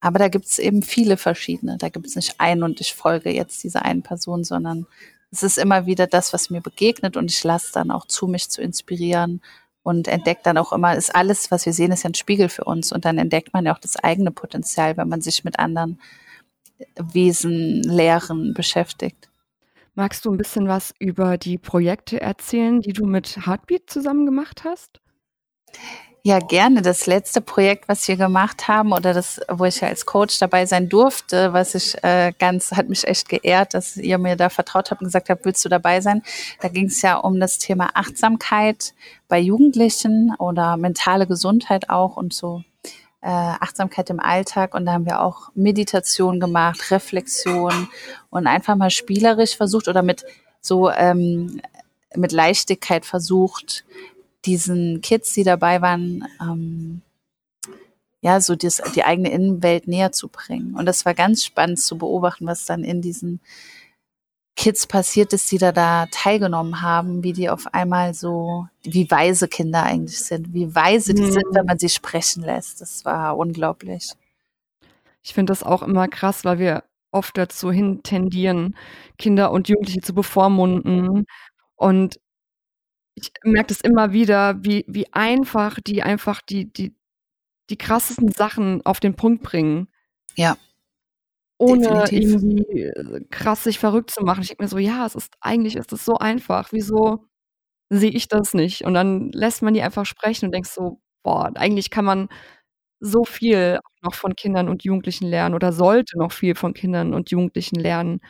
[0.00, 1.76] aber da gibt es eben viele verschiedene.
[1.78, 4.86] Da gibt es nicht einen und ich folge jetzt dieser einen Person, sondern
[5.30, 8.48] es ist immer wieder das, was mir begegnet und ich lasse dann auch zu, mich
[8.48, 9.42] zu inspirieren
[9.82, 12.64] und entdeckt dann auch immer, ist alles, was wir sehen, ist ja ein Spiegel für
[12.64, 16.00] uns und dann entdeckt man ja auch das eigene Potenzial, wenn man sich mit anderen
[16.96, 19.30] Wesen, Lehren beschäftigt.
[19.94, 24.62] Magst du ein bisschen was über die Projekte erzählen, die du mit Heartbeat zusammen gemacht
[24.64, 25.00] hast?
[26.22, 26.82] Ja, gerne.
[26.82, 30.66] Das letzte Projekt, was wir gemacht haben oder das, wo ich ja als Coach dabei
[30.66, 34.90] sein durfte, was ich äh, ganz, hat mich echt geehrt, dass ihr mir da vertraut
[34.90, 36.22] habt und gesagt habt, willst du dabei sein?
[36.60, 38.94] Da ging es ja um das Thema Achtsamkeit
[39.28, 42.62] bei Jugendlichen oder mentale Gesundheit auch und so
[43.20, 47.88] äh, Achtsamkeit im Alltag und da haben wir auch Meditation gemacht, Reflexion
[48.30, 50.24] und einfach mal spielerisch versucht oder mit
[50.60, 51.60] so ähm,
[52.14, 53.84] mit Leichtigkeit versucht,
[54.44, 57.02] diesen Kids, die dabei waren, ähm,
[58.20, 60.74] ja, so das, die eigene Innenwelt näher zu bringen.
[60.74, 63.40] Und das war ganz spannend zu beobachten, was dann in diesen
[64.58, 69.46] Kids passiert ist, die da, da teilgenommen haben, wie die auf einmal so, wie weise
[69.46, 71.68] Kinder eigentlich sind, wie weise die sind, wenn mhm.
[71.68, 72.80] man sie sprechen lässt.
[72.80, 74.10] Das war unglaublich.
[75.22, 76.82] Ich finde das auch immer krass, weil wir
[77.12, 78.74] oft dazu hin tendieren,
[79.16, 81.26] Kinder und Jugendliche zu bevormunden.
[81.76, 82.18] Und
[83.14, 86.96] ich merke das immer wieder, wie, wie einfach die einfach die, die,
[87.70, 89.86] die krassesten Sachen auf den Punkt bringen.
[90.34, 90.56] Ja
[91.58, 92.42] ohne Definitiv.
[92.42, 94.42] irgendwie äh, krass sich verrückt zu machen.
[94.42, 96.68] Ich denke mir so, ja, es ist eigentlich ist es so einfach.
[96.72, 97.26] Wieso
[97.90, 98.84] sehe ich das nicht?
[98.84, 102.28] Und dann lässt man die einfach sprechen und denkst so, boah, eigentlich kann man
[103.00, 107.30] so viel noch von Kindern und Jugendlichen lernen oder sollte noch viel von Kindern und
[107.30, 108.20] Jugendlichen lernen,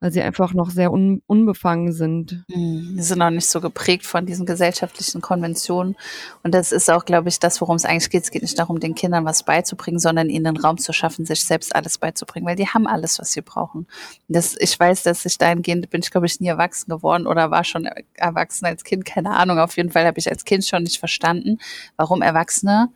[0.00, 2.44] weil sie einfach noch sehr un unbefangen sind.
[2.48, 2.96] Mhm.
[2.96, 5.96] Die sind noch nicht so geprägt von diesen gesellschaftlichen Konventionen.
[6.42, 8.24] Und das ist auch, glaube ich, das, worum es eigentlich geht.
[8.24, 11.44] Es geht nicht darum, den Kindern was beizubringen, sondern ihnen den Raum zu schaffen, sich
[11.44, 13.86] selbst alles beizubringen, weil die haben alles, was sie brauchen.
[14.28, 17.64] Das, ich weiß, dass ich dahingehend bin ich, glaube ich, nie erwachsen geworden oder war
[17.64, 19.58] schon erwachsen als Kind, keine Ahnung.
[19.58, 21.58] Auf jeden Fall habe ich als Kind schon nicht verstanden,
[21.96, 22.90] warum Erwachsene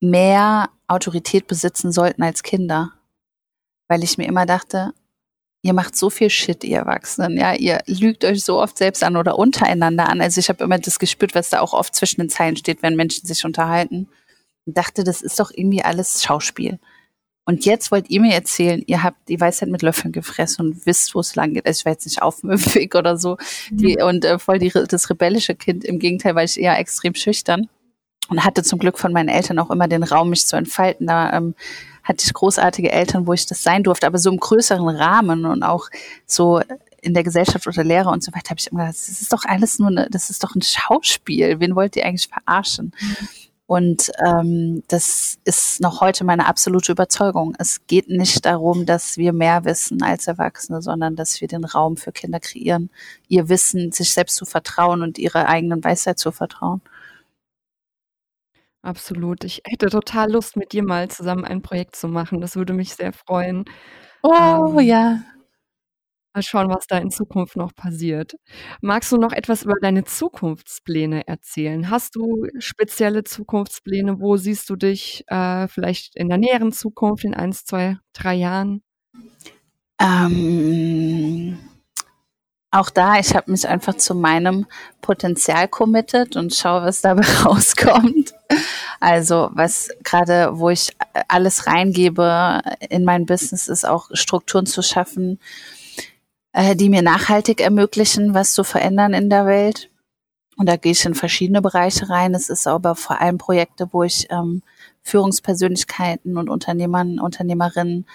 [0.00, 2.92] mehr Autorität besitzen sollten als Kinder.
[3.88, 4.92] Weil ich mir immer dachte,
[5.62, 9.16] ihr macht so viel Shit, ihr Erwachsenen, ja, ihr lügt euch so oft selbst an
[9.16, 10.20] oder untereinander an.
[10.20, 12.96] Also ich habe immer das gespürt, was da auch oft zwischen den Zeilen steht, wenn
[12.96, 14.08] Menschen sich unterhalten.
[14.66, 16.78] Und dachte, das ist doch irgendwie alles Schauspiel.
[17.46, 21.14] Und jetzt wollt ihr mir erzählen, ihr habt die Weisheit mit Löffeln gefressen und wisst,
[21.14, 21.66] wo es lang geht.
[21.66, 23.38] Also ich war jetzt nicht aufmüpfig oder so.
[23.70, 24.00] Die.
[24.00, 25.84] Und äh, voll die, das rebellische Kind.
[25.84, 27.68] Im Gegenteil, weil ich eher extrem schüchtern
[28.30, 31.06] und hatte zum Glück von meinen Eltern auch immer den Raum, mich zu entfalten.
[31.06, 31.54] Da ähm,
[32.02, 35.62] hatte ich großartige Eltern, wo ich das sein durfte, aber so im größeren Rahmen und
[35.62, 35.88] auch
[36.26, 36.60] so
[37.02, 39.44] in der Gesellschaft oder Lehre und so weiter, habe ich immer gedacht, das ist doch
[39.44, 41.60] alles nur, eine, das ist doch ein Schauspiel.
[41.60, 42.92] Wen wollt ihr eigentlich verarschen?
[43.00, 43.16] Mhm.
[43.66, 47.54] Und ähm, das ist noch heute meine absolute Überzeugung.
[47.56, 51.96] Es geht nicht darum, dass wir mehr wissen als Erwachsene, sondern dass wir den Raum
[51.96, 52.90] für Kinder kreieren,
[53.28, 56.80] ihr Wissen, sich selbst zu vertrauen und ihre eigenen Weisheit zu vertrauen.
[58.84, 59.44] Absolut.
[59.44, 62.40] Ich hätte total Lust, mit dir mal zusammen ein Projekt zu machen.
[62.40, 63.64] Das würde mich sehr freuen.
[64.22, 65.22] Oh, Ähm, ja.
[66.34, 68.34] mal schauen, was da in Zukunft noch passiert.
[68.80, 71.90] Magst du noch etwas über deine Zukunftspläne erzählen?
[71.90, 74.20] Hast du spezielle Zukunftspläne?
[74.20, 78.82] Wo siehst du dich, äh, vielleicht in der näheren Zukunft, in eins, zwei, drei Jahren?
[80.00, 81.58] Ähm,
[82.70, 84.66] auch da, ich habe mich einfach zu meinem
[85.00, 88.34] Potenzial committed und schaue, was dabei rauskommt.
[89.00, 90.96] Also was gerade, wo ich
[91.28, 95.40] alles reingebe in mein Business, ist auch Strukturen zu schaffen,
[96.52, 99.90] äh, die mir nachhaltig ermöglichen, was zu verändern in der Welt.
[100.56, 102.34] Und da gehe ich in verschiedene Bereiche rein.
[102.34, 104.62] Es ist aber vor allem Projekte, wo ich ähm,
[105.02, 108.06] Führungspersönlichkeiten und Unternehmern, Unternehmerinnen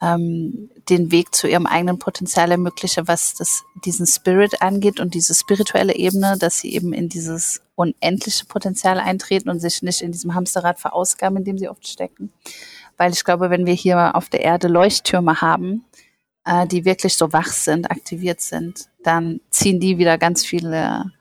[0.00, 5.34] ähm, den Weg zu ihrem eigenen Potenzial ermögliche, was das, diesen Spirit angeht und diese
[5.34, 10.34] spirituelle Ebene, dass sie eben in dieses unendliche Potenzial eintreten und sich nicht in diesem
[10.34, 12.32] Hamsterrad verausgaben, in dem sie oft stecken.
[12.96, 15.84] Weil ich glaube, wenn wir hier auf der Erde Leuchttürme haben,
[16.44, 21.12] äh, die wirklich so wach sind, aktiviert sind, dann ziehen die wieder ganz viele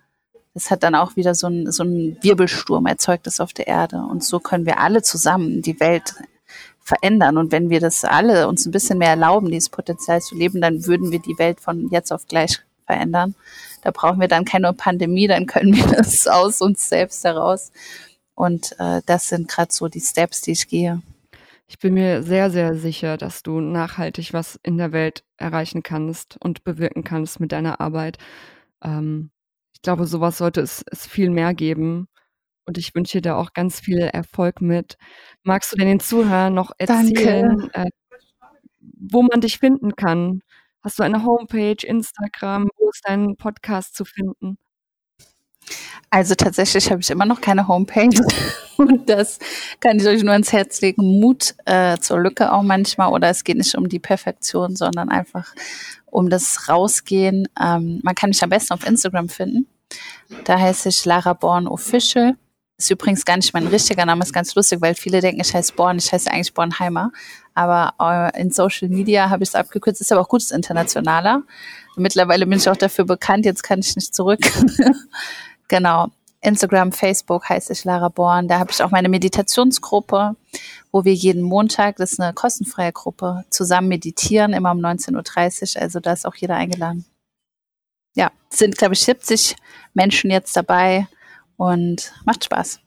[0.53, 3.97] das hat dann auch wieder so ein, so ein Wirbelsturm erzeugt das auf der Erde.
[3.97, 6.15] Und so können wir alle zusammen die Welt
[6.89, 7.37] verändern.
[7.37, 10.85] Und wenn wir das alle uns ein bisschen mehr erlauben, dieses Potenzial zu leben, dann
[10.85, 13.35] würden wir die Welt von jetzt auf gleich verändern.
[13.83, 17.71] Da brauchen wir dann keine Pandemie, dann können wir das aus uns selbst heraus.
[18.35, 21.01] Und äh, das sind gerade so die Steps, die ich gehe.
[21.67, 26.37] Ich bin mir sehr, sehr sicher, dass du nachhaltig was in der Welt erreichen kannst
[26.39, 28.17] und bewirken kannst mit deiner Arbeit.
[28.83, 29.29] Ähm,
[29.73, 32.07] ich glaube, sowas sollte es, es viel mehr geben.
[32.69, 34.99] Und ich wünsche dir da auch ganz viel Erfolg mit.
[35.41, 37.89] Magst du denn den Zuhörern noch erzählen, äh,
[38.79, 40.43] wo man dich finden kann?
[40.83, 42.69] Hast du eine Homepage, Instagram?
[42.77, 44.59] Wo ist dein Podcast zu finden?
[46.11, 48.21] Also tatsächlich habe ich immer noch keine Homepage
[48.77, 49.39] und das
[49.79, 51.19] kann ich euch nur ans Herz legen.
[51.19, 55.55] Mut äh, zur Lücke auch manchmal oder es geht nicht um die Perfektion, sondern einfach
[56.05, 57.47] um das Rausgehen.
[57.59, 59.67] Ähm, man kann mich am besten auf Instagram finden.
[60.43, 62.37] Da heiße ich Lara Born Official.
[62.79, 65.73] Ist übrigens gar nicht mein richtiger Name, ist ganz lustig, weil viele denken, ich heiße
[65.73, 67.11] Born, ich heiße eigentlich Bornheimer.
[67.53, 71.43] Aber äh, in Social Media habe ich es abgekürzt, ist aber auch gut, ist internationaler.
[71.97, 74.39] Mittlerweile bin ich auch dafür bekannt, jetzt kann ich nicht zurück.
[75.67, 76.07] genau.
[76.39, 78.47] Instagram, Facebook heiße ich Lara Born.
[78.47, 80.37] Da habe ich auch meine Meditationsgruppe,
[80.93, 85.81] wo wir jeden Montag, das ist eine kostenfreie Gruppe, zusammen meditieren, immer um 19.30 Uhr.
[85.81, 87.03] Also da ist auch jeder eingeladen.
[88.15, 89.57] Ja, sind, glaube ich, 70
[89.93, 91.09] Menschen jetzt dabei
[91.59, 92.79] und macht Spaß.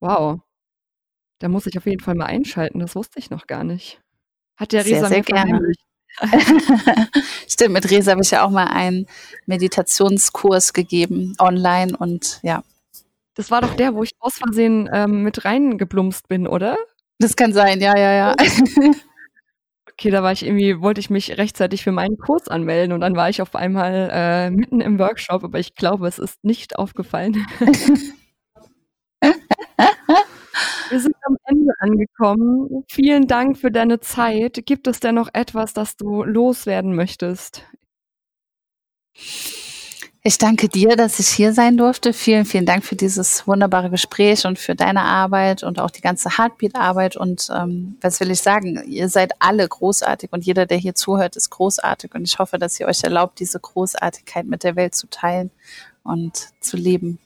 [0.00, 0.40] Wow.
[1.40, 2.80] Da muss ich auf jeden Fall mal einschalten.
[2.80, 4.00] Das wusste ich noch gar nicht.
[4.56, 5.72] Hat der Resa sehr, sehr gerne.
[7.48, 9.06] Stimmt, mit Resa habe ich ja auch mal einen
[9.46, 12.62] Meditationskurs gegeben, online und ja.
[13.34, 16.76] Das war doch der, wo ich aus Versehen ähm, mit reingeblumst bin, oder?
[17.18, 18.34] Das kann sein, ja, ja, ja.
[19.98, 23.14] Okay, da war ich irgendwie, wollte ich mich rechtzeitig für meinen Kurs anmelden und dann
[23.14, 27.46] war ich auf einmal äh, mitten im Workshop, aber ich glaube, es ist nicht aufgefallen.
[30.88, 32.84] Wir sind am Ende angekommen.
[32.88, 34.64] Vielen Dank für deine Zeit.
[34.66, 37.64] Gibt es denn noch etwas, das du loswerden möchtest?
[40.26, 42.14] Ich danke dir, dass ich hier sein durfte.
[42.14, 46.38] Vielen, vielen Dank für dieses wunderbare Gespräch und für deine Arbeit und auch die ganze
[46.38, 47.18] Heartbeat-Arbeit.
[47.18, 48.82] Und ähm, was will ich sagen?
[48.86, 52.14] Ihr seid alle großartig und jeder, der hier zuhört, ist großartig.
[52.14, 55.50] Und ich hoffe, dass ihr euch erlaubt, diese Großartigkeit mit der Welt zu teilen
[56.04, 57.18] und zu leben.